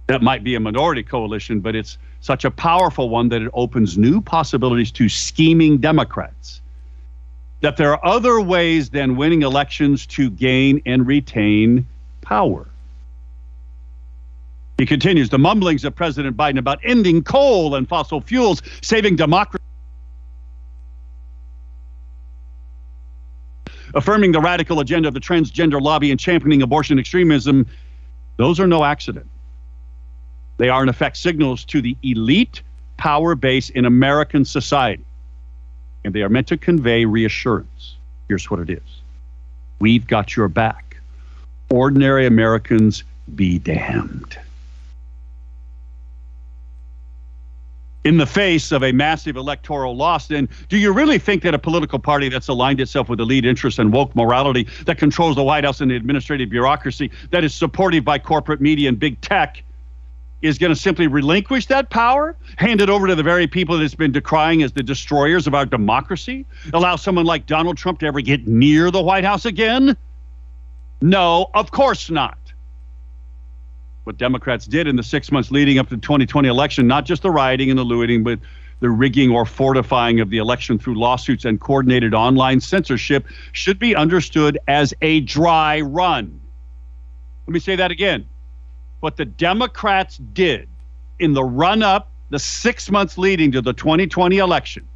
That 0.09 0.23
might 0.23 0.45
be 0.45 0.55
a 0.55 0.61
minority 0.61 1.03
coalition, 1.03 1.61
but 1.61 1.75
it's 1.75 1.97
such 2.21 2.45
a 2.45 2.51
powerful 2.51 3.09
one 3.09 3.31
that 3.31 3.41
it 3.41 3.51
opens 3.55 3.97
new 3.97 4.21
possibilities 4.21 4.93
to 4.93 5.09
scheming 5.09 5.79
Democrats 5.79 6.61
that 7.61 7.77
there 7.77 7.93
are 7.93 8.07
other 8.07 8.41
ways 8.41 8.91
than 8.91 9.17
winning 9.17 9.43
elections 9.43 10.07
to 10.07 10.31
gain 10.31 10.83
and 10.85 11.07
retain 11.07 11.87
power. 12.21 12.67
He 14.79 14.85
continues 14.85 15.31
the 15.31 15.39
mumblings 15.39 15.85
of 15.85 15.95
President 15.95 16.37
Biden 16.37 16.59
about 16.59 16.81
ending 16.85 17.23
coal 17.23 17.75
and 17.75 17.89
fossil 17.89 18.21
fuels, 18.21 18.61
saving 18.83 19.17
democracy. 19.17 19.63
Affirming 23.97 24.31
the 24.31 24.41
radical 24.41 24.79
agenda 24.79 25.09
of 25.09 25.15
the 25.15 25.21
transgender 25.21 25.81
lobby 25.81 26.13
and 26.13 26.21
championing 26.21 26.63
abortion 26.63 26.99
extremism, 26.99 27.67
those 28.37 28.61
are 28.61 28.67
no 28.69 28.85
accident. 28.85 29.27
They 30.59 30.69
are, 30.69 30.83
in 30.83 30.89
effect, 30.89 31.17
signals 31.17 31.65
to 31.65 31.83
the 31.83 31.97
elite 32.03 32.63
power 32.97 33.35
base 33.35 33.71
in 33.71 33.85
American 33.85 34.45
society 34.45 35.05
and 36.07 36.15
they 36.15 36.23
are 36.23 36.29
meant 36.29 36.47
to 36.47 36.57
convey 36.57 37.05
reassurance. 37.05 37.97
Here's 38.29 38.49
what 38.49 38.61
it 38.61 38.71
is 38.71 39.03
We've 39.81 40.07
got 40.07 40.37
your 40.37 40.47
back. 40.47 40.99
Ordinary 41.69 42.27
Americans 42.27 43.03
be 43.35 43.59
damned. 43.59 44.39
In 48.07 48.19
the 48.19 48.27
face 48.27 48.71
of 48.71 48.85
a 48.85 48.93
massive 48.93 49.35
electoral 49.35 49.97
loss, 49.97 50.29
then 50.29 50.49
do 50.69 50.79
you 50.79 50.93
really 50.93 51.19
think 51.19 51.43
that 51.43 51.55
a 51.55 51.59
political 51.59 51.99
party 51.99 52.29
that's 52.29 52.47
aligned 52.47 52.81
itself 52.81 53.09
with 53.09 53.19
elite 53.19 53.45
interests 53.45 53.81
and 53.81 53.93
woke 53.93 54.15
morality, 54.15 54.69
that 54.85 54.97
controls 54.97 55.35
the 55.35 55.43
White 55.43 55.65
House 55.65 55.81
and 55.81 55.91
the 55.91 55.97
administrative 55.97 56.49
bureaucracy, 56.49 57.11
that 57.33 57.43
is 57.43 57.53
supported 57.53 58.05
by 58.05 58.17
corporate 58.17 58.61
media 58.61 58.89
and 58.89 58.97
big 58.97 59.21
tech, 59.23 59.61
is 60.41 60.57
going 60.57 60.73
to 60.73 60.81
simply 60.81 61.09
relinquish 61.09 61.67
that 61.67 61.91
power, 61.91 62.37
hand 62.59 62.81
it 62.81 62.89
over 62.89 63.09
to 63.09 63.17
the 63.17 63.25
very 63.25 63.49
people 63.49 63.77
that 63.77 63.83
it's 63.83 63.97
been 63.97 64.13
decrying 64.13 64.63
as 64.63 64.71
the 64.71 64.85
destroyers 64.85 65.49
of 65.49 65.55
our 65.55 65.67
democracy, 65.67 66.47
allow 66.75 66.95
someone 66.95 67.27
like 67.27 67.47
Donald 67.47 67.77
Trump 67.77 67.99
to 67.99 68.07
ever 68.07 68.21
get 68.21 68.47
near 68.47 68.93
the 68.93 69.03
White 69.03 69.25
House 69.25 69.45
again? 69.45 69.97
No, 71.01 71.51
of 71.55 71.73
course 71.73 72.09
not. 72.09 72.39
What 74.07 74.19
Democrats 74.19 74.67
did 74.67 74.87
in 74.87 74.95
the 74.95 75.03
six 75.03 75.33
months 75.33 75.51
leading 75.51 75.81
up 75.81 75.89
to 75.89 75.97
the 75.97 76.01
2020 76.01 76.49
election, 76.49 76.87
not 76.87 77.05
just 77.07 77.23
the 77.23 77.31
rioting 77.33 77.71
and 77.71 77.79
the 77.79 77.83
looting, 77.83 78.23
but 78.23 78.39
the 78.79 78.89
rigging 78.89 79.33
or 79.33 79.45
fortifying 79.45 80.21
of 80.21 80.31
the 80.31 80.39
election 80.39 80.79
through 80.79 80.95
lawsuits 80.95 81.45
and 81.45 81.61
coordinated 81.61 82.15
online 82.15 82.61
censorship, 82.61 83.27
should 83.51 83.81
be 83.81 83.97
understood 83.97 84.61
as 84.69 84.95
a 85.03 85.23
dry 85.23 85.81
run. 85.81 86.41
Let 87.49 87.53
me 87.53 87.59
say 87.59 87.75
that 87.75 87.91
again 87.91 88.27
what 89.01 89.17
the 89.17 89.25
Democrats 89.25 90.19
did 90.19 90.69
in 91.19 91.33
the 91.33 91.43
run 91.43 91.83
up, 91.83 92.13
the 92.31 92.39
six 92.39 92.89
months 92.93 93.19
leading 93.19 93.51
to 93.53 93.61
the 93.61 93.73
2020 93.73 94.39
election, 94.39 94.87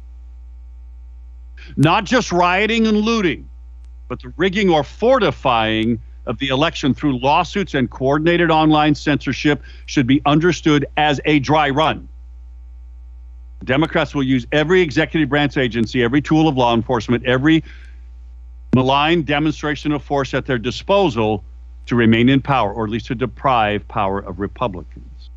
Not 1.75 2.05
just 2.05 2.31
rioting 2.31 2.87
and 2.87 2.95
looting, 2.95 3.49
but 4.07 4.21
the 4.21 4.31
rigging 4.37 4.69
or 4.69 4.85
fortifying 4.85 5.99
of 6.25 6.37
the 6.39 6.49
election 6.49 6.93
through 6.93 7.17
lawsuits 7.17 7.73
and 7.73 7.89
coordinated 7.89 8.51
online 8.51 8.95
censorship 8.95 9.61
should 9.85 10.07
be 10.07 10.21
understood 10.25 10.85
as 10.97 11.19
a 11.25 11.39
dry 11.39 11.69
run. 11.69 12.07
Democrats 13.63 14.15
will 14.15 14.23
use 14.23 14.45
every 14.51 14.81
executive 14.81 15.29
branch 15.29 15.57
agency, 15.57 16.03
every 16.03 16.21
tool 16.21 16.47
of 16.47 16.57
law 16.57 16.73
enforcement, 16.73 17.25
every 17.25 17.63
malign 18.75 19.21
demonstration 19.23 19.91
of 19.91 20.03
force 20.03 20.33
at 20.33 20.45
their 20.45 20.57
disposal 20.57 21.43
to 21.85 21.95
remain 21.95 22.29
in 22.29 22.41
power, 22.41 22.71
or 22.73 22.85
at 22.85 22.89
least 22.89 23.07
to 23.07 23.15
deprive 23.15 23.87
power 23.87 24.19
of 24.19 24.39
Republicans. 24.39 25.29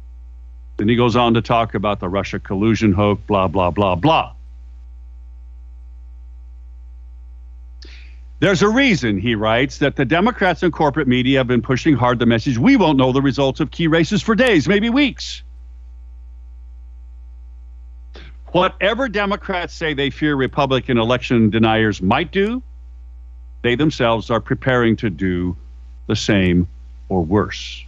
Then 0.76 0.88
he 0.88 0.96
goes 0.96 1.16
on 1.16 1.34
to 1.34 1.42
talk 1.42 1.74
about 1.74 2.00
the 2.00 2.08
Russia 2.08 2.38
collusion 2.38 2.92
hoax, 2.92 3.20
blah, 3.26 3.48
blah, 3.48 3.70
blah, 3.70 3.94
blah. 3.94 4.32
There's 8.44 8.60
a 8.60 8.68
reason, 8.68 9.18
he 9.18 9.34
writes, 9.34 9.78
that 9.78 9.96
the 9.96 10.04
Democrats 10.04 10.62
and 10.62 10.70
corporate 10.70 11.08
media 11.08 11.38
have 11.38 11.46
been 11.46 11.62
pushing 11.62 11.96
hard 11.96 12.18
the 12.18 12.26
message 12.26 12.58
we 12.58 12.76
won't 12.76 12.98
know 12.98 13.10
the 13.10 13.22
results 13.22 13.58
of 13.58 13.70
key 13.70 13.86
races 13.86 14.20
for 14.20 14.34
days, 14.34 14.68
maybe 14.68 14.90
weeks. 14.90 15.42
Whatever 18.48 19.08
Democrats 19.08 19.72
say 19.72 19.94
they 19.94 20.10
fear 20.10 20.36
Republican 20.36 20.98
election 20.98 21.48
deniers 21.48 22.02
might 22.02 22.32
do, 22.32 22.62
they 23.62 23.76
themselves 23.76 24.28
are 24.28 24.40
preparing 24.40 24.96
to 24.96 25.08
do 25.08 25.56
the 26.06 26.14
same 26.14 26.68
or 27.08 27.24
worse. 27.24 27.82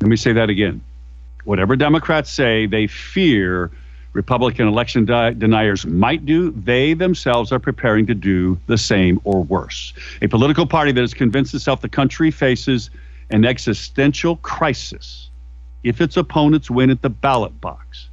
Let 0.00 0.08
me 0.08 0.16
say 0.16 0.32
that 0.32 0.50
again. 0.50 0.82
Whatever 1.44 1.76
Democrats 1.76 2.32
say 2.32 2.66
they 2.66 2.88
fear 2.88 3.70
Republican 4.12 4.66
election 4.66 5.04
di- 5.04 5.32
deniers 5.34 5.86
might 5.86 6.26
do, 6.26 6.50
they 6.52 6.94
themselves 6.94 7.52
are 7.52 7.60
preparing 7.60 8.06
to 8.06 8.14
do 8.14 8.58
the 8.66 8.76
same 8.76 9.20
or 9.24 9.42
worse. 9.44 9.92
A 10.20 10.26
political 10.26 10.66
party 10.66 10.90
that 10.92 11.00
has 11.00 11.14
convinced 11.14 11.54
itself 11.54 11.80
the 11.80 11.88
country 11.88 12.30
faces 12.30 12.90
an 13.30 13.44
existential 13.44 14.36
crisis 14.36 15.30
if 15.84 16.00
its 16.00 16.16
opponents 16.16 16.70
win 16.70 16.90
at 16.90 17.02
the 17.02 17.08
ballot 17.10 17.58
box, 17.60 18.08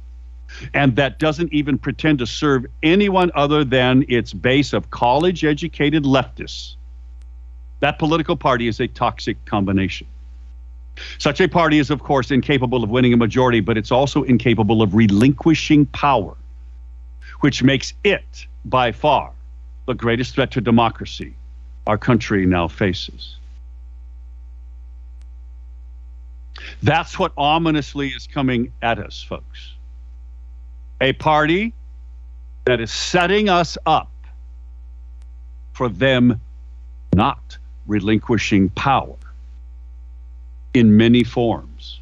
and 0.72 0.96
that 0.96 1.18
doesn't 1.18 1.52
even 1.52 1.76
pretend 1.76 2.18
to 2.20 2.26
serve 2.26 2.64
anyone 2.82 3.30
other 3.34 3.64
than 3.64 4.04
its 4.08 4.32
base 4.32 4.72
of 4.72 4.90
college 4.90 5.44
educated 5.44 6.04
leftists. 6.04 6.76
That 7.80 7.98
political 7.98 8.36
party 8.36 8.68
is 8.68 8.80
a 8.80 8.88
toxic 8.88 9.44
combination. 9.44 10.06
Such 11.18 11.40
a 11.40 11.48
party 11.48 11.78
is, 11.78 11.90
of 11.90 12.02
course, 12.02 12.30
incapable 12.30 12.84
of 12.84 12.90
winning 12.90 13.12
a 13.12 13.16
majority, 13.16 13.60
but 13.60 13.76
it's 13.76 13.92
also 13.92 14.22
incapable 14.22 14.82
of 14.82 14.94
relinquishing 14.94 15.86
power, 15.86 16.34
which 17.40 17.62
makes 17.62 17.94
it, 18.04 18.46
by 18.64 18.92
far, 18.92 19.32
the 19.86 19.94
greatest 19.94 20.34
threat 20.34 20.50
to 20.52 20.60
democracy 20.60 21.34
our 21.86 21.98
country 21.98 22.44
now 22.44 22.68
faces. 22.68 23.36
That's 26.82 27.18
what 27.18 27.32
ominously 27.36 28.08
is 28.08 28.26
coming 28.26 28.72
at 28.82 28.98
us, 28.98 29.22
folks. 29.22 29.74
A 31.00 31.12
party 31.14 31.72
that 32.66 32.80
is 32.80 32.90
setting 32.90 33.48
us 33.48 33.78
up 33.86 34.10
for 35.72 35.88
them 35.88 36.40
not 37.14 37.56
relinquishing 37.86 38.68
power 38.70 39.16
in 40.78 40.96
many 40.96 41.24
forms. 41.24 42.00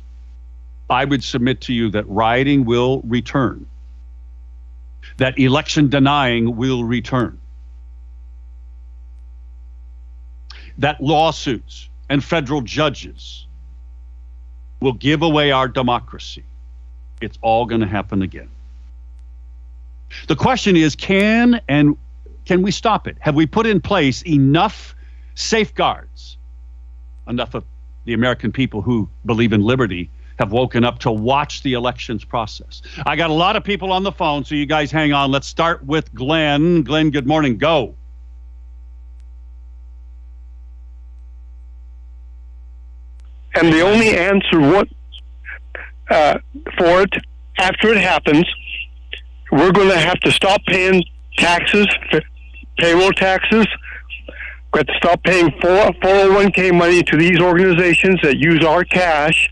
I 0.89 1.05
would 1.05 1.25
submit 1.25 1.63
to 1.63 1.73
you 1.73 1.91
that 1.91 2.07
rioting 2.09 2.65
will 2.65 3.01
return, 3.03 3.67
that 5.17 5.39
election 5.39 5.89
denying 5.89 6.57
will 6.57 6.85
return, 6.85 7.41
that 10.79 11.01
lawsuits 11.01 11.89
and 12.09 12.23
federal 12.23 12.61
judges 12.61 13.47
will 14.81 14.93
give 14.93 15.23
away 15.23 15.51
our 15.51 15.67
democracy. 15.67 16.45
It's 17.21 17.39
all 17.41 17.65
going 17.67 17.81
to 17.81 17.87
happen 17.87 18.23
again. 18.23 18.51
The 20.29 20.37
question 20.37 20.77
is 20.77 20.95
can 20.95 21.61
and 21.67 21.97
can 22.45 22.63
we 22.63 22.71
stop 22.71 23.09
it? 23.09 23.17
Have 23.21 23.35
we 23.35 23.47
put 23.47 23.67
in 23.67 23.81
place 23.81 24.23
enough 24.23 24.95
safeguards, 25.35 26.37
enough 27.27 27.55
of 27.55 27.65
the 28.07 28.15
American 28.15 28.51
people 28.51 28.81
who 28.81 29.09
believe 29.27 29.53
in 29.53 29.63
liberty 29.63 30.11
have 30.39 30.53
woken 30.53 30.85
up 30.85 30.99
to 31.01 31.11
watch 31.11 31.63
the 31.63 31.75
elections 31.75 32.25
process. 32.25 32.83
I 33.07 33.17
got 33.17 33.31
a 33.31 33.35
lot 33.35 33.57
of 33.57 33.65
people 33.65 33.93
on 33.93 34.03
the 34.03 34.13
phone, 34.13 34.45
so 34.45 34.55
you 34.55 34.67
guys 34.67 34.91
hang 34.91 35.13
on. 35.13 35.31
Let's 35.31 35.47
start 35.47 35.85
with 35.85 36.13
Glenn. 36.15 36.83
Glenn, 36.83 37.11
good 37.11 37.27
morning. 37.27 37.59
Go. 37.59 37.95
and 43.57 43.73
the 43.73 43.81
only 43.81 44.17
answer 44.17 44.61
what 44.61 44.89
uh, 46.11 46.39
for 46.79 47.03
it 47.03 47.15
after 47.59 47.89
it 47.89 47.97
happens, 47.97 48.45
we're 49.51 49.73
going 49.73 49.89
to 49.89 49.99
have 49.99 50.21
to 50.21 50.31
stop 50.31 50.63
paying 50.67 51.05
taxes, 51.39 51.87
payroll 52.79 53.13
taxes. 53.13 53.67
We 54.77 54.81
have 54.81 54.87
to 54.89 54.95
stop 54.99 55.23
paying 55.23 55.49
401k 55.63 56.77
money 56.77 57.03
to 57.03 57.17
these 57.17 57.41
organizations 57.41 58.21
that 58.23 58.37
use 58.37 58.63
our 58.63 58.85
cash 58.85 59.49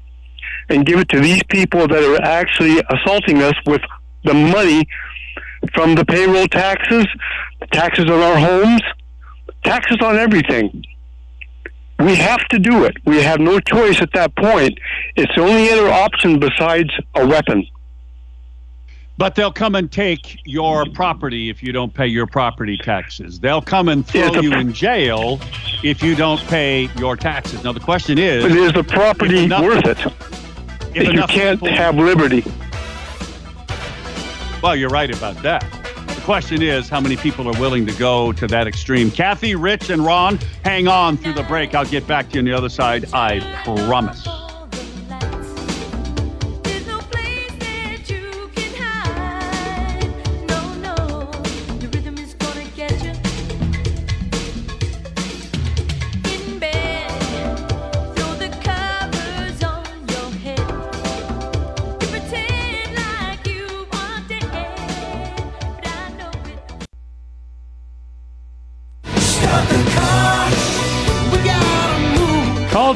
and 0.68 0.84
give 0.84 0.98
it 0.98 1.08
to 1.08 1.18
these 1.18 1.42
people 1.44 1.88
that 1.88 2.04
are 2.04 2.22
actually 2.22 2.84
assaulting 2.90 3.40
us 3.40 3.54
with 3.64 3.80
the 4.24 4.34
money 4.34 4.86
from 5.72 5.94
the 5.94 6.04
payroll 6.04 6.46
taxes, 6.48 7.06
taxes 7.72 8.04
on 8.04 8.20
our 8.20 8.36
homes, 8.36 8.82
taxes 9.64 9.96
on 10.02 10.16
everything. 10.18 10.84
We 12.00 12.16
have 12.16 12.46
to 12.48 12.58
do 12.58 12.84
it. 12.84 12.94
We 13.06 13.22
have 13.22 13.40
no 13.40 13.60
choice 13.60 14.02
at 14.02 14.12
that 14.12 14.36
point. 14.36 14.78
It's 15.16 15.34
the 15.34 15.40
only 15.40 15.70
other 15.70 15.88
option 15.88 16.38
besides 16.38 16.90
a 17.14 17.26
weapon. 17.26 17.66
But 19.16 19.36
they'll 19.36 19.52
come 19.52 19.76
and 19.76 19.90
take 19.92 20.40
your 20.44 20.86
property 20.86 21.48
if 21.48 21.62
you 21.62 21.70
don't 21.72 21.94
pay 21.94 22.06
your 22.06 22.26
property 22.26 22.76
taxes. 22.76 23.38
They'll 23.38 23.62
come 23.62 23.88
and 23.88 24.04
throw 24.04 24.34
a- 24.34 24.42
you 24.42 24.52
in 24.52 24.72
jail 24.72 25.40
if 25.84 26.02
you 26.02 26.16
don't 26.16 26.40
pay 26.48 26.88
your 26.98 27.16
taxes. 27.16 27.62
Now 27.62 27.72
the 27.72 27.80
question 27.80 28.18
is, 28.18 28.42
But 28.42 28.52
is 28.52 28.72
the 28.72 28.82
property 28.82 29.44
enough- 29.44 29.62
worth 29.62 29.86
it? 29.86 29.98
If 30.94 31.12
you 31.12 31.22
can't 31.28 31.60
people- 31.60 31.76
have 31.76 31.96
liberty. 31.96 32.44
Well, 34.62 34.74
you're 34.74 34.90
right 34.90 35.14
about 35.14 35.40
that. 35.42 35.64
The 36.08 36.20
question 36.22 36.62
is, 36.62 36.88
how 36.88 37.00
many 37.00 37.16
people 37.16 37.46
are 37.48 37.60
willing 37.60 37.86
to 37.86 37.92
go 37.92 38.32
to 38.32 38.46
that 38.48 38.66
extreme? 38.66 39.10
Kathy, 39.10 39.54
Rich, 39.54 39.90
and 39.90 40.04
Ron, 40.04 40.38
hang 40.64 40.88
on 40.88 41.18
through 41.18 41.34
the 41.34 41.42
break. 41.44 41.74
I'll 41.74 41.84
get 41.84 42.06
back 42.06 42.30
to 42.30 42.34
you 42.34 42.40
on 42.40 42.44
the 42.46 42.52
other 42.52 42.68
side. 42.70 43.06
I 43.12 43.40
promise. 43.64 44.26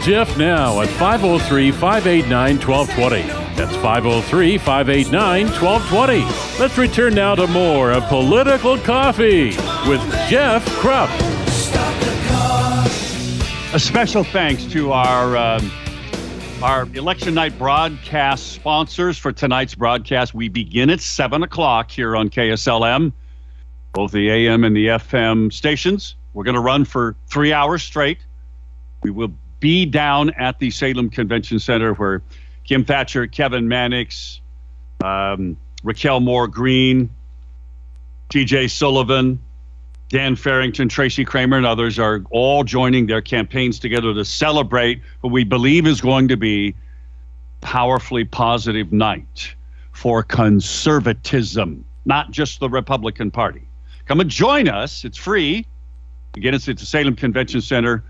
Jeff 0.03 0.39
now 0.39 0.81
at 0.81 0.89
503 0.89 1.71
589 1.73 2.59
1220. 2.59 3.23
That's 3.57 3.75
503 3.77 4.59
589 4.59 5.47
1220. 5.47 6.61
Let's 6.61 6.79
return 6.79 7.15
now 7.15 7.35
to 7.35 7.47
more 7.49 7.93
of 7.93 8.05
Political 8.05 8.79
Coffee 8.79 9.49
with 9.89 10.01
Jeff 10.29 10.65
Kropp. 10.77 11.09
A 13.75 13.79
special 13.79 14.25
thanks 14.25 14.65
to 14.67 14.93
our 14.93 15.37
um, 15.37 15.71
our 16.63 16.89
election 16.95 17.35
night 17.35 17.59
broadcast 17.59 18.53
sponsors 18.53 19.19
for 19.19 19.33
tonight's 19.33 19.75
broadcast. 19.75 20.35
We 20.35 20.49
begin 20.49 20.91
at 20.91 21.01
seven 21.01 21.43
o'clock 21.43 21.91
here 21.91 22.17
on 22.17 22.31
KSLM, 22.31 23.13
both 23.93 24.13
the 24.13 24.31
AM 24.31 24.65
and 24.65 24.77
the 24.77 24.87
FM 24.87 25.53
stations. 25.53 26.17
We're 26.33 26.45
going 26.45 26.55
to 26.55 26.61
run 26.61 26.85
for 26.85 27.17
three 27.27 27.53
hours 27.53 27.83
straight. 27.83 28.19
We 29.03 29.11
will 29.11 29.33
be 29.61 29.87
down 29.87 30.31
at 30.31 30.59
the 30.59 30.71
Salem 30.71 31.11
Convention 31.11 31.59
Center 31.59 31.95
where 31.95 32.23
Kim 32.65 32.85
Thatcher, 32.85 33.27
Kevin 33.27 33.67
Mannix, 33.69 34.41
um, 35.05 35.57
Raquel 35.83 36.21
Moore 36.21 36.49
Green, 36.49 37.11
TJ 38.31 38.71
Sullivan, 38.71 39.41
Dan 40.09 40.37
Farrington, 40.37 40.89
Tracy 40.89 41.25
Cramer, 41.25 41.57
and 41.57 41.67
others 41.67 41.99
are 41.99 42.23
all 42.31 42.65
joining 42.65 43.07
their 43.07 43.21
campaigns 43.21 43.79
together 43.79 44.15
to 44.15 44.25
celebrate 44.25 45.03
what 45.21 45.33
we 45.33 45.45
believe 45.45 45.87
is 45.87 46.01
going 46.01 46.29
to 46.29 46.37
be 46.37 46.75
powerfully 47.61 48.25
positive 48.25 48.93
night 48.93 49.55
for 49.93 50.23
conservatism, 50.23 51.85
not 52.05 52.31
just 52.31 52.61
the 52.61 52.69
Republican 52.69 53.31
Party. 53.31 53.63
Come 54.07 54.21
and 54.21 54.31
join 54.31 54.69
us. 54.69 55.05
It's 55.05 55.19
free. 55.19 55.67
Again, 56.37 56.55
it's 56.55 56.69
at 56.69 56.79
the 56.79 56.87
Salem 56.87 57.17
Convention 57.17 57.61
Center, 57.61 58.05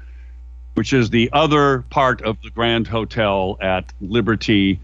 which 0.78 0.92
is 0.92 1.10
the 1.10 1.28
other 1.32 1.82
part 1.90 2.22
of 2.22 2.40
the 2.42 2.50
Grand 2.50 2.86
Hotel 2.86 3.58
at 3.60 3.92
Liberty 4.00 4.78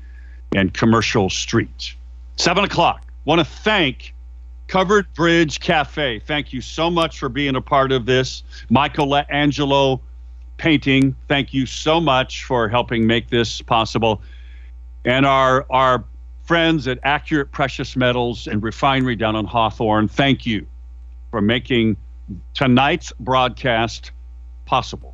and 0.52 0.74
Commercial 0.74 1.30
Street. 1.30 1.94
Seven 2.34 2.64
o'clock. 2.64 3.06
Want 3.24 3.38
to 3.38 3.44
thank 3.44 4.12
Covered 4.66 5.06
Bridge 5.14 5.60
Cafe. 5.60 6.18
Thank 6.18 6.52
you 6.52 6.60
so 6.60 6.90
much 6.90 7.20
for 7.20 7.28
being 7.28 7.54
a 7.54 7.60
part 7.60 7.92
of 7.92 8.06
this. 8.06 8.42
Michael 8.70 9.14
Angelo 9.30 10.00
Painting, 10.56 11.14
thank 11.28 11.54
you 11.54 11.64
so 11.64 12.00
much 12.00 12.42
for 12.42 12.68
helping 12.68 13.06
make 13.06 13.30
this 13.30 13.62
possible. 13.62 14.20
And 15.04 15.24
our 15.24 15.64
our 15.70 16.02
friends 16.42 16.88
at 16.88 16.98
Accurate 17.04 17.52
Precious 17.52 17.94
Metals 17.94 18.48
and 18.48 18.64
Refinery 18.64 19.14
down 19.14 19.36
on 19.36 19.44
Hawthorne, 19.44 20.08
thank 20.08 20.44
you 20.44 20.66
for 21.30 21.40
making 21.40 21.96
tonight's 22.52 23.12
broadcast 23.20 24.10
possible. 24.64 25.13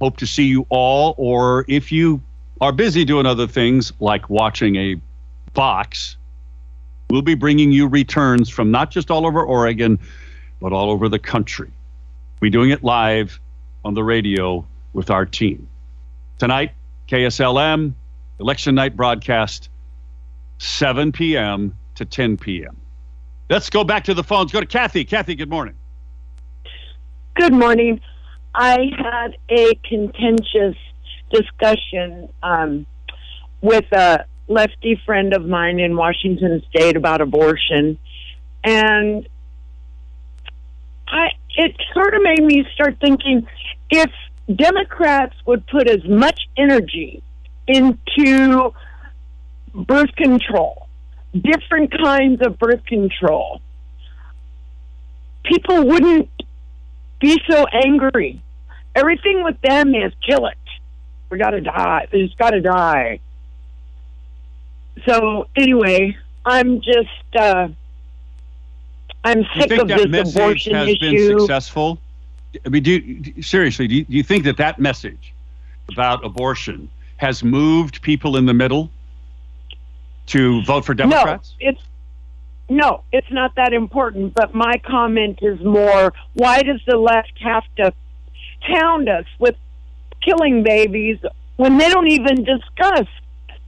Hope 0.00 0.16
to 0.18 0.26
see 0.26 0.44
you 0.44 0.66
all, 0.70 1.14
or 1.18 1.64
if 1.68 1.92
you 1.92 2.22
are 2.60 2.72
busy 2.72 3.04
doing 3.04 3.26
other 3.26 3.46
things 3.46 3.92
like 4.00 4.30
watching 4.30 4.76
a 4.76 4.96
box, 5.52 6.16
we'll 7.10 7.22
be 7.22 7.34
bringing 7.34 7.70
you 7.72 7.86
returns 7.86 8.48
from 8.48 8.70
not 8.70 8.90
just 8.90 9.10
all 9.10 9.26
over 9.26 9.42
Oregon, 9.42 9.98
but 10.60 10.72
all 10.72 10.90
over 10.90 11.08
the 11.08 11.18
country. 11.18 11.70
We're 12.40 12.50
doing 12.50 12.70
it 12.70 12.82
live 12.82 13.38
on 13.84 13.94
the 13.94 14.04
radio 14.04 14.64
with 14.92 15.10
our 15.10 15.26
team. 15.26 15.68
Tonight, 16.38 16.72
KSLM, 17.08 17.92
election 18.38 18.74
night 18.74 18.96
broadcast, 18.96 19.68
7 20.58 21.12
p.m. 21.12 21.76
to 21.96 22.04
10 22.04 22.36
p.m. 22.36 22.76
Let's 23.50 23.68
go 23.68 23.84
back 23.84 24.04
to 24.04 24.14
the 24.14 24.22
phones. 24.22 24.52
Go 24.52 24.60
to 24.60 24.66
Kathy. 24.66 25.04
Kathy, 25.04 25.34
good 25.34 25.50
morning. 25.50 25.74
Good 27.34 27.52
morning. 27.52 28.00
I 28.54 28.78
had 28.96 29.36
a 29.48 29.74
contentious 29.88 30.76
discussion 31.30 32.28
um, 32.42 32.86
with 33.60 33.90
a 33.92 34.24
lefty 34.48 35.00
friend 35.06 35.32
of 35.32 35.46
mine 35.46 35.78
in 35.78 35.96
Washington 35.96 36.62
State 36.68 36.96
about 36.96 37.20
abortion, 37.20 37.98
and 38.64 39.28
I 41.06 41.28
it 41.56 41.76
sort 41.94 42.14
of 42.14 42.22
made 42.22 42.42
me 42.42 42.64
start 42.74 42.96
thinking 43.00 43.46
if 43.90 44.10
Democrats 44.54 45.34
would 45.46 45.66
put 45.66 45.88
as 45.88 46.04
much 46.04 46.40
energy 46.56 47.22
into 47.66 48.72
birth 49.74 50.14
control, 50.16 50.88
different 51.32 51.92
kinds 51.92 52.44
of 52.44 52.58
birth 52.58 52.84
control, 52.86 53.60
people 55.44 55.86
wouldn't 55.86 56.28
be 57.20 57.40
so 57.48 57.66
angry. 57.66 58.42
Everything 58.94 59.44
with 59.44 59.60
them 59.60 59.94
is 59.94 60.12
kill 60.26 60.46
it. 60.46 60.56
We 61.30 61.38
gotta 61.38 61.60
die. 61.60 62.08
It's 62.10 62.34
gotta 62.34 62.60
die. 62.60 63.20
So 65.06 65.48
anyway, 65.56 66.16
I'm 66.44 66.80
just 66.80 67.36
uh 67.36 67.68
I'm 69.22 69.44
sick 69.56 69.68
think 69.68 69.82
of 69.82 69.88
that 69.88 69.98
this 69.98 70.08
message 70.08 70.36
abortion 70.36 70.74
has 70.74 70.98
been 70.98 71.14
issue. 71.14 71.38
successful? 71.40 71.98
I 72.64 72.68
mean, 72.68 72.82
do 72.82 72.92
you, 72.92 73.42
seriously, 73.42 73.86
do 73.86 73.96
you, 73.96 74.04
do 74.04 74.16
you 74.16 74.22
think 74.22 74.44
that 74.44 74.56
that 74.56 74.78
message 74.80 75.34
about 75.90 76.24
abortion 76.24 76.88
has 77.18 77.44
moved 77.44 78.02
people 78.02 78.36
in 78.36 78.46
the 78.46 78.54
middle 78.54 78.90
to 80.26 80.62
vote 80.64 80.84
for 80.84 80.94
Democrats? 80.94 81.54
No, 81.60 81.68
it's 81.68 81.82
no, 82.70 83.02
it's 83.12 83.30
not 83.30 83.56
that 83.56 83.72
important. 83.72 84.32
But 84.34 84.54
my 84.54 84.80
comment 84.84 85.40
is 85.42 85.60
more: 85.60 86.12
Why 86.34 86.62
does 86.62 86.80
the 86.86 86.96
left 86.96 87.32
have 87.42 87.64
to 87.76 87.92
hound 88.60 89.08
us 89.08 89.26
with 89.38 89.56
killing 90.22 90.62
babies 90.62 91.18
when 91.56 91.78
they 91.78 91.88
don't 91.88 92.08
even 92.08 92.44
discuss 92.44 93.06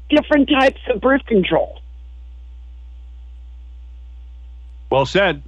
different 0.08 0.48
types 0.48 0.80
of 0.88 1.00
birth 1.00 1.24
control? 1.26 1.80
Well 4.90 5.06
said. 5.06 5.42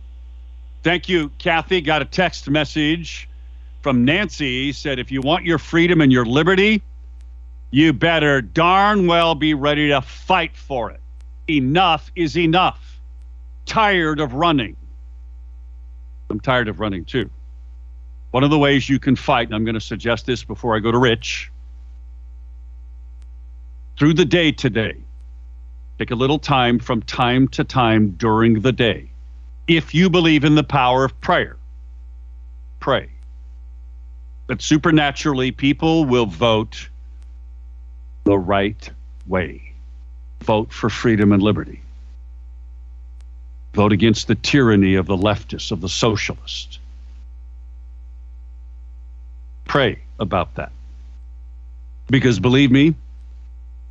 Thank 0.82 1.08
you, 1.08 1.30
Kathy. 1.38 1.80
Got 1.80 2.02
a 2.02 2.04
text 2.04 2.50
message 2.50 3.26
from 3.82 4.04
Nancy. 4.04 4.70
Said, 4.72 4.98
if 4.98 5.10
you 5.10 5.22
want 5.22 5.46
your 5.46 5.56
freedom 5.58 6.02
and 6.02 6.12
your 6.12 6.26
liberty, 6.26 6.82
you 7.70 7.94
better 7.94 8.42
darn 8.42 9.06
well 9.06 9.34
be 9.34 9.54
ready 9.54 9.88
to 9.88 10.02
fight 10.02 10.54
for 10.54 10.90
it. 10.90 11.00
Enough 11.48 12.10
is 12.14 12.36
enough. 12.36 12.93
Tired 13.66 14.20
of 14.20 14.34
running. 14.34 14.76
I'm 16.30 16.40
tired 16.40 16.68
of 16.68 16.80
running 16.80 17.04
too. 17.04 17.30
One 18.30 18.44
of 18.44 18.50
the 18.50 18.58
ways 18.58 18.88
you 18.88 18.98
can 18.98 19.16
fight, 19.16 19.46
and 19.48 19.54
I'm 19.54 19.64
going 19.64 19.74
to 19.74 19.80
suggest 19.80 20.26
this 20.26 20.42
before 20.42 20.74
I 20.74 20.80
go 20.80 20.90
to 20.90 20.98
Rich, 20.98 21.50
through 23.98 24.14
the 24.14 24.24
day 24.24 24.50
today, 24.50 24.96
take 25.98 26.10
a 26.10 26.16
little 26.16 26.38
time 26.38 26.78
from 26.78 27.02
time 27.02 27.46
to 27.48 27.62
time 27.62 28.10
during 28.10 28.60
the 28.60 28.72
day 28.72 29.10
if 29.66 29.94
you 29.94 30.10
believe 30.10 30.44
in 30.44 30.54
the 30.54 30.64
power 30.64 31.04
of 31.04 31.18
prayer, 31.20 31.56
pray. 32.80 33.08
That 34.46 34.60
supernaturally 34.60 35.52
people 35.52 36.04
will 36.04 36.26
vote 36.26 36.88
the 38.24 38.38
right 38.38 38.90
way. 39.26 39.72
Vote 40.42 40.70
for 40.70 40.90
freedom 40.90 41.32
and 41.32 41.42
liberty. 41.42 41.80
Vote 43.74 43.92
against 43.92 44.28
the 44.28 44.34
tyranny 44.36 44.94
of 44.94 45.06
the 45.06 45.16
leftists, 45.16 45.72
of 45.72 45.80
the 45.80 45.88
socialists. 45.88 46.78
Pray 49.64 49.98
about 50.18 50.54
that. 50.54 50.72
Because 52.08 52.38
believe 52.38 52.70
me, 52.70 52.94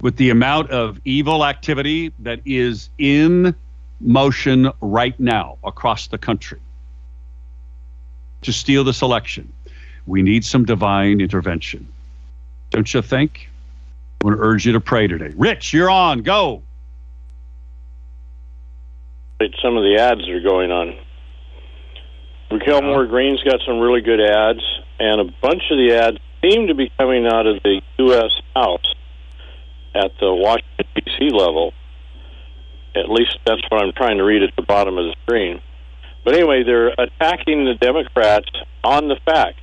with 0.01 0.15
the 0.17 0.29
amount 0.29 0.71
of 0.71 0.99
evil 1.05 1.45
activity 1.45 2.13
that 2.19 2.41
is 2.45 2.89
in 2.97 3.55
motion 3.99 4.69
right 4.81 5.17
now 5.19 5.57
across 5.63 6.07
the 6.07 6.17
country 6.17 6.59
to 8.41 8.51
steal 8.51 8.83
this 8.83 9.01
election. 9.01 9.51
We 10.05 10.21
need 10.21 10.43
some 10.43 10.65
divine 10.65 11.21
intervention. 11.21 11.87
Don't 12.69 12.93
you 12.93 13.01
think? 13.01 13.49
I 14.21 14.25
want 14.25 14.37
to 14.37 14.43
urge 14.43 14.65
you 14.65 14.73
to 14.73 14.81
pray 14.81 15.07
today. 15.07 15.31
Rich, 15.35 15.73
you're 15.73 15.89
on. 15.89 16.21
Go. 16.21 16.61
Some 19.61 19.77
of 19.77 19.83
the 19.83 19.97
ads 19.99 20.21
that 20.21 20.29
are 20.29 20.41
going 20.41 20.71
on. 20.71 20.97
Raquel 22.51 22.81
Moore 22.81 23.05
Green's 23.07 23.41
got 23.43 23.59
some 23.65 23.79
really 23.79 24.01
good 24.01 24.21
ads, 24.21 24.61
and 24.99 25.21
a 25.21 25.33
bunch 25.41 25.63
of 25.71 25.77
the 25.77 25.95
ads 25.95 26.17
seem 26.41 26.67
to 26.67 26.75
be 26.75 26.91
coming 26.97 27.25
out 27.25 27.47
of 27.47 27.61
the 27.63 27.81
U.S. 27.97 28.31
House 28.55 28.93
at 29.95 30.11
the 30.19 30.33
Washington, 30.33 30.85
D.C. 30.95 31.29
level. 31.31 31.73
At 32.95 33.09
least 33.09 33.39
that's 33.45 33.61
what 33.69 33.81
I'm 33.81 33.91
trying 33.93 34.17
to 34.17 34.23
read 34.23 34.43
at 34.43 34.55
the 34.55 34.61
bottom 34.61 34.97
of 34.97 35.05
the 35.05 35.15
screen. 35.23 35.61
But 36.23 36.35
anyway, 36.35 36.63
they're 36.63 36.89
attacking 36.89 37.65
the 37.65 37.73
Democrats 37.73 38.49
on 38.83 39.07
the 39.07 39.17
fact. 39.25 39.59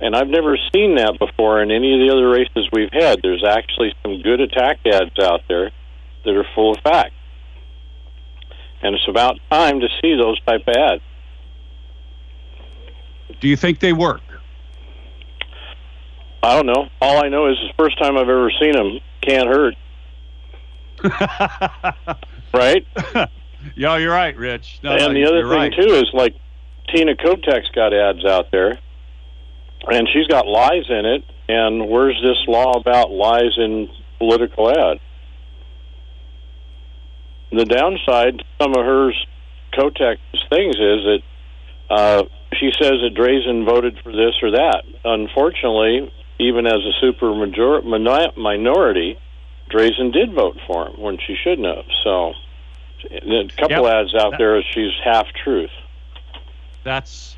And 0.00 0.14
I've 0.14 0.28
never 0.28 0.58
seen 0.74 0.96
that 0.96 1.18
before 1.18 1.62
in 1.62 1.70
any 1.70 1.94
of 1.94 2.06
the 2.06 2.12
other 2.12 2.28
races 2.28 2.68
we've 2.70 2.92
had. 2.92 3.20
There's 3.22 3.44
actually 3.44 3.94
some 4.02 4.20
good 4.20 4.40
attack 4.40 4.80
ads 4.84 5.18
out 5.18 5.40
there 5.48 5.70
that 6.24 6.34
are 6.34 6.46
full 6.54 6.72
of 6.72 6.82
fact. 6.82 7.14
And 8.86 8.94
it's 8.94 9.08
about 9.08 9.40
time 9.50 9.80
to 9.80 9.88
see 10.00 10.14
those 10.14 10.40
type 10.42 10.62
of 10.68 10.76
ads. 10.76 11.02
Do 13.40 13.48
you 13.48 13.56
think 13.56 13.80
they 13.80 13.92
work? 13.92 14.22
I 16.40 16.54
don't 16.54 16.66
know. 16.66 16.88
All 17.00 17.24
I 17.24 17.28
know 17.28 17.48
is 17.48 17.56
it's 17.60 17.76
the 17.76 17.82
first 17.82 17.98
time 17.98 18.16
I've 18.16 18.28
ever 18.28 18.52
seen 18.60 18.72
them. 18.72 19.00
Can't 19.22 19.48
hurt, 19.48 19.74
right? 22.54 22.86
yeah, 23.74 23.96
you're 23.96 24.12
right, 24.12 24.36
Rich. 24.36 24.78
No, 24.84 24.96
no, 24.96 25.06
and 25.06 25.16
the 25.16 25.24
other 25.24 25.42
thing 25.42 25.58
right. 25.58 25.74
too 25.74 25.94
is 25.94 26.08
like 26.12 26.36
Tina 26.94 27.16
Kotek's 27.16 27.68
got 27.74 27.92
ads 27.92 28.24
out 28.24 28.52
there, 28.52 28.78
and 29.88 30.08
she's 30.12 30.28
got 30.28 30.46
lies 30.46 30.88
in 30.88 31.04
it. 31.06 31.24
And 31.48 31.88
where's 31.88 32.20
this 32.22 32.38
law 32.46 32.78
about 32.78 33.10
lies 33.10 33.56
in 33.56 33.88
political 34.18 34.70
ad? 34.70 35.00
The 37.52 37.64
downside 37.64 38.38
to 38.38 38.44
some 38.60 38.74
of 38.76 38.84
her 38.84 39.12
Kotek's 39.72 40.44
things 40.50 40.76
is 40.76 41.04
that 41.04 41.18
uh, 41.88 42.22
she 42.54 42.72
says 42.72 42.94
that 43.02 43.14
Drazan 43.14 43.64
voted 43.64 43.98
for 44.02 44.12
this 44.12 44.34
or 44.42 44.50
that. 44.52 44.82
Unfortunately, 45.04 46.12
even 46.38 46.66
as 46.66 46.80
a 46.84 46.92
super 47.00 47.34
major- 47.34 47.82
minority, 47.82 49.18
Drazan 49.70 50.12
did 50.12 50.34
vote 50.34 50.58
for 50.66 50.88
him 50.88 51.00
when 51.00 51.18
she 51.18 51.36
shouldn't 51.42 51.66
have. 51.66 51.84
So, 52.04 52.32
a 53.10 53.48
couple 53.56 53.84
Yep. 53.84 53.94
ads 53.94 54.14
out 54.14 54.34
there, 54.38 54.60
she's 54.62 54.92
half 55.04 55.26
truth. 55.44 55.70
That's, 56.82 57.36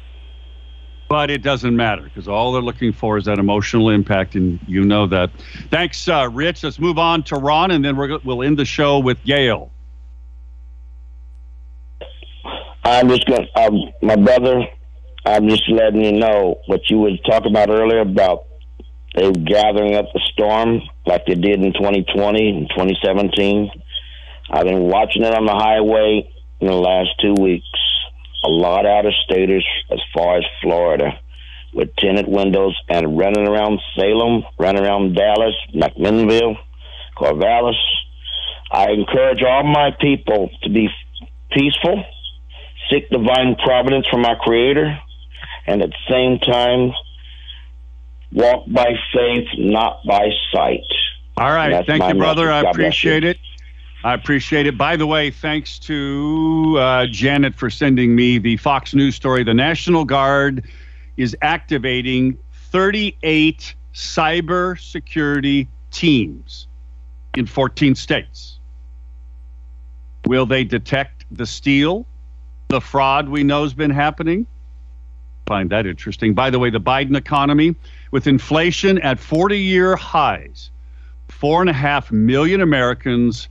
but 1.09 1.31
it 1.31 1.43
doesn't 1.43 1.75
matter 1.75 2.03
because 2.03 2.29
all 2.29 2.53
they're 2.53 2.63
looking 2.63 2.93
for 2.93 3.17
is 3.19 3.25
that 3.25 3.39
emotional 3.39 3.91
impact, 3.91 4.35
and 4.35 4.59
you 4.67 4.85
know 4.85 5.07
that. 5.07 5.31
Thanks, 5.71 6.07
uh, 6.09 6.29
Rich. 6.31 6.65
Let's 6.65 6.79
move 6.79 6.99
on 6.99 7.23
to 7.25 7.37
Ron, 7.37 7.71
and 7.71 7.85
then 7.85 7.97
we're, 7.97 8.19
we'll 8.25 8.43
end 8.43 8.59
the 8.59 8.65
show 8.65 8.99
with 8.99 9.23
Gail. 9.25 9.71
I'm 12.89 13.09
just 13.09 13.27
going. 13.27 13.47
to 13.47 13.61
Um, 13.61 13.93
my 14.03 14.17
brother, 14.17 14.63
I'm 15.27 15.49
just 15.49 15.69
letting 15.69 16.05
you 16.05 16.13
know 16.13 16.61
what 16.67 16.89
you 16.89 16.99
were 16.99 17.17
talking 17.29 17.51
about 17.51 17.69
earlier 17.71 18.01
about 18.01 18.45
they 19.15 19.31
gathering 19.33 19.95
up 19.95 20.07
the 20.13 20.21
storm 20.33 20.81
like 21.07 21.27
they 21.27 21.35
did 21.35 21.63
in 21.63 21.73
2020 21.73 22.49
and 22.49 22.69
2017. 22.71 23.71
I've 24.51 24.65
been 24.65 24.85
watching 24.85 25.25
it 25.25 25.35
on 25.35 25.45
the 25.45 25.53
highway 25.53 26.31
in 26.61 26.67
the 26.67 26.75
last 26.75 27.11
two 27.21 27.35
weeks. 27.41 27.67
A 28.45 28.49
lot 28.49 28.87
out 28.87 29.07
of 29.07 29.13
staters 29.25 29.67
as 29.91 29.99
far 30.15 30.39
as 30.39 30.45
Florida 30.63 31.19
with 31.75 31.95
tinted 31.97 32.27
windows 32.29 32.75
and 32.89 33.19
running 33.19 33.47
around 33.47 33.81
Salem, 33.97 34.45
running 34.59 34.83
around 34.83 35.15
Dallas, 35.15 35.55
McMinnville, 35.75 36.57
Corvallis. 37.19 37.77
I 38.71 38.91
encourage 38.93 39.43
all 39.43 39.65
my 39.65 39.91
people 40.01 40.49
to 40.63 40.71
be 40.71 40.89
peaceful, 41.51 42.05
seek 42.91 43.09
divine 43.11 43.57
providence 43.57 44.07
from 44.09 44.25
our 44.25 44.37
Creator, 44.37 44.99
and 45.67 45.83
at 45.83 45.91
the 45.91 45.97
same 46.09 46.39
time, 46.39 46.93
walk 48.33 48.65
by 48.69 48.95
faith, 49.13 49.49
not 49.59 50.05
by 50.07 50.29
sight. 50.53 50.85
All 51.37 51.53
right. 51.53 51.87
Thank 51.87 52.03
you, 52.05 52.15
brother. 52.15 52.47
message. 52.47 52.67
I 52.67 52.71
appreciate 52.71 53.25
it. 53.25 53.39
I 54.05 54.15
appreciate 54.15 54.67
it. 54.67 54.79
By 54.79 54.97
the 54.97 55.07
way, 55.07 55.31
thanks 55.31 55.79
to 55.81 56.77
uh, 56.79 57.07
Janet 57.07 57.55
for 57.55 57.69
sending 57.69 58.15
me 58.15 58.39
the 58.39 58.57
Fox 58.57 58.95
News 58.95 59.17
story. 59.17 59.43
The 59.43 59.55
National 59.55 60.05
Guard 60.05 60.65
is 61.17 61.37
activating 61.43 62.39
38 62.71 63.75
cybersecurity 63.93 65.67
teams 65.91 66.69
in 67.37 67.47
14 67.47 67.95
states. 67.97 68.59
Will 70.27 70.47
they 70.47 70.63
detect 70.63 71.25
the 71.33 71.47
steal, 71.47 72.07
the 72.69 72.81
fraud 72.81 73.29
we 73.29 73.43
know 73.43 73.63
has 73.63 73.75
been 73.75 73.91
happening? 73.91 74.47
Find 75.47 75.71
that 75.71 75.87
interesting. 75.87 76.35
By 76.35 76.51
the 76.51 76.59
way, 76.59 76.71
the 76.71 76.81
Biden 76.81 77.17
economy, 77.17 77.75
with 78.11 78.27
inflation 78.27 78.99
at 78.99 79.19
40 79.19 79.59
year 79.59 79.97
highs, 79.97 80.71
four 81.29 81.63
and 81.63 81.71
a 81.71 81.75
half 81.75 82.13
million 82.13 82.61
Americans 82.61 83.49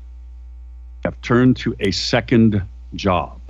have 1.04 1.20
turned 1.22 1.58
to 1.58 1.76
a 1.80 1.92
second 1.92 2.62
job. 2.94 3.42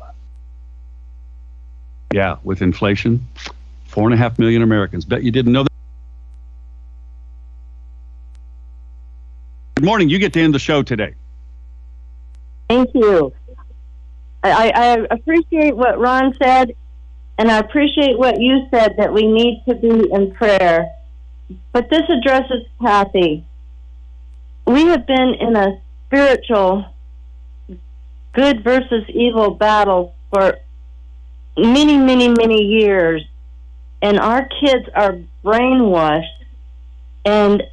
Yeah, 2.14 2.38
with 2.44 2.62
inflation, 2.62 3.28
four 3.86 4.06
and 4.06 4.14
a 4.14 4.18
half 4.18 4.40
million 4.40 4.62
Americans. 4.62 5.04
Bet 5.04 5.24
you 5.24 5.32
didn't 5.32 5.52
know 5.52 5.64
that. 5.64 5.72
Good 9.76 9.86
morning. 9.86 10.08
You 10.08 10.18
get 10.18 10.32
to 10.34 10.42
end 10.42 10.56
the 10.56 10.60
show 10.60 10.84
today. 10.84 11.14
Thank 12.70 12.94
you. 12.94 13.34
I, 14.44 14.72
I 14.76 15.08
appreciate 15.12 15.76
what 15.76 16.00
Ron 16.00 16.34
said, 16.42 16.76
and 17.38 17.52
I 17.52 17.58
appreciate 17.60 18.18
what 18.18 18.40
you 18.40 18.68
said 18.72 18.96
that 18.98 19.14
we 19.14 19.28
need 19.28 19.64
to 19.68 19.76
be 19.76 20.10
in 20.12 20.34
prayer. 20.34 20.90
But 21.72 21.90
this 21.90 22.04
addresses 22.10 22.66
Kathy. 22.82 23.46
We 24.66 24.86
have 24.88 25.08
been 25.08 25.36
in 25.40 25.56
a 25.56 25.80
spiritual 26.08 26.86
good 28.34 28.64
versus 28.64 29.04
evil 29.10 29.52
battle 29.52 30.14
for 30.30 30.58
many, 31.58 31.98
many, 31.98 32.28
many 32.30 32.64
years, 32.64 33.24
and 34.02 34.20
our 34.20 34.48
kids 34.62 34.88
are 34.94 35.20
brainwashed, 35.44 36.44
and 37.26 37.64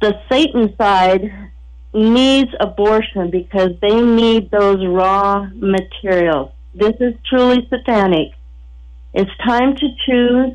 the 0.00 0.20
Satan 0.28 0.74
side 0.76 1.49
needs 1.92 2.52
abortion 2.60 3.30
because 3.30 3.70
they 3.80 4.00
need 4.00 4.50
those 4.50 4.84
raw 4.86 5.48
materials. 5.54 6.52
This 6.74 6.94
is 7.00 7.14
truly 7.28 7.66
satanic. 7.68 8.32
It's 9.12 9.30
time 9.44 9.74
to 9.76 9.88
choose, 10.06 10.54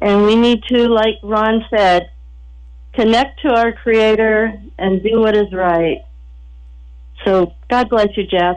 and 0.00 0.22
we 0.22 0.36
need 0.36 0.62
to, 0.68 0.88
like 0.88 1.16
Ron 1.22 1.64
said, 1.68 2.10
connect 2.94 3.42
to 3.42 3.48
our 3.48 3.72
Creator 3.72 4.60
and 4.78 5.02
do 5.02 5.20
what 5.20 5.36
is 5.36 5.52
right. 5.52 6.02
So, 7.24 7.52
God 7.68 7.90
bless 7.90 8.16
you, 8.16 8.26
Jeff. 8.26 8.56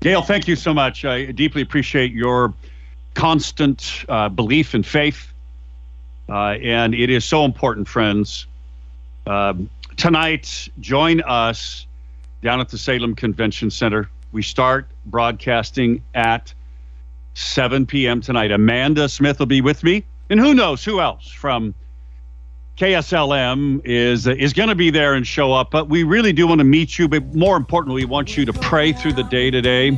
Gail, 0.00 0.20
thank 0.20 0.46
you 0.46 0.56
so 0.56 0.74
much. 0.74 1.06
I 1.06 1.26
deeply 1.26 1.62
appreciate 1.62 2.12
your 2.12 2.52
constant 3.14 4.04
uh, 4.08 4.28
belief 4.28 4.74
and 4.74 4.86
faith. 4.86 5.32
Uh, 6.28 6.56
and 6.62 6.94
it 6.94 7.08
is 7.08 7.24
so 7.24 7.44
important, 7.44 7.88
friends. 7.88 8.46
Um, 9.26 9.70
tonight, 9.96 10.68
join 10.80 11.20
us 11.22 11.86
down 12.42 12.60
at 12.60 12.68
the 12.68 12.78
Salem 12.78 13.14
Convention 13.14 13.70
Center. 13.70 14.08
We 14.32 14.42
start 14.42 14.88
broadcasting 15.06 16.02
at 16.14 16.52
7 17.34 17.86
p.m. 17.86 18.20
tonight. 18.20 18.50
Amanda 18.50 19.08
Smith 19.08 19.38
will 19.38 19.46
be 19.46 19.60
with 19.60 19.82
me, 19.82 20.04
and 20.30 20.38
who 20.38 20.54
knows 20.54 20.84
who 20.84 21.00
else 21.00 21.28
from 21.28 21.74
KSLM 22.76 23.80
is 23.84 24.26
is 24.26 24.52
going 24.52 24.68
to 24.68 24.74
be 24.74 24.90
there 24.90 25.14
and 25.14 25.26
show 25.26 25.52
up. 25.52 25.70
But 25.70 25.88
we 25.88 26.02
really 26.02 26.32
do 26.32 26.46
want 26.46 26.58
to 26.58 26.64
meet 26.64 26.98
you. 26.98 27.08
But 27.08 27.34
more 27.34 27.56
importantly, 27.56 28.04
we 28.04 28.10
want 28.10 28.36
you 28.36 28.44
to 28.44 28.52
pray 28.52 28.92
through 28.92 29.14
the 29.14 29.22
day 29.22 29.50
today, 29.50 29.88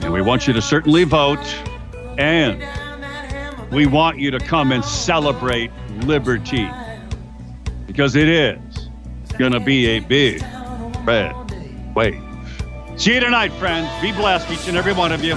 and 0.00 0.12
we 0.12 0.20
want 0.20 0.46
you 0.46 0.52
to 0.52 0.62
certainly 0.62 1.04
vote, 1.04 1.44
and 2.18 2.62
we 3.72 3.86
want 3.86 4.18
you 4.18 4.30
to 4.30 4.38
come 4.38 4.70
and 4.70 4.84
celebrate 4.84 5.70
liberty 6.02 6.68
because 7.86 8.16
it 8.16 8.28
is 8.28 8.58
to 9.38 9.60
be 9.60 9.86
a 9.86 10.00
big 10.00 10.42
red 11.04 11.34
wave. 11.94 12.22
See 12.96 13.14
you 13.14 13.20
tonight, 13.20 13.52
friends. 13.54 13.88
Be 14.00 14.12
blessed, 14.12 14.50
each 14.50 14.68
and 14.68 14.76
every 14.76 14.92
one 14.92 15.12
of 15.12 15.24
you. 15.24 15.36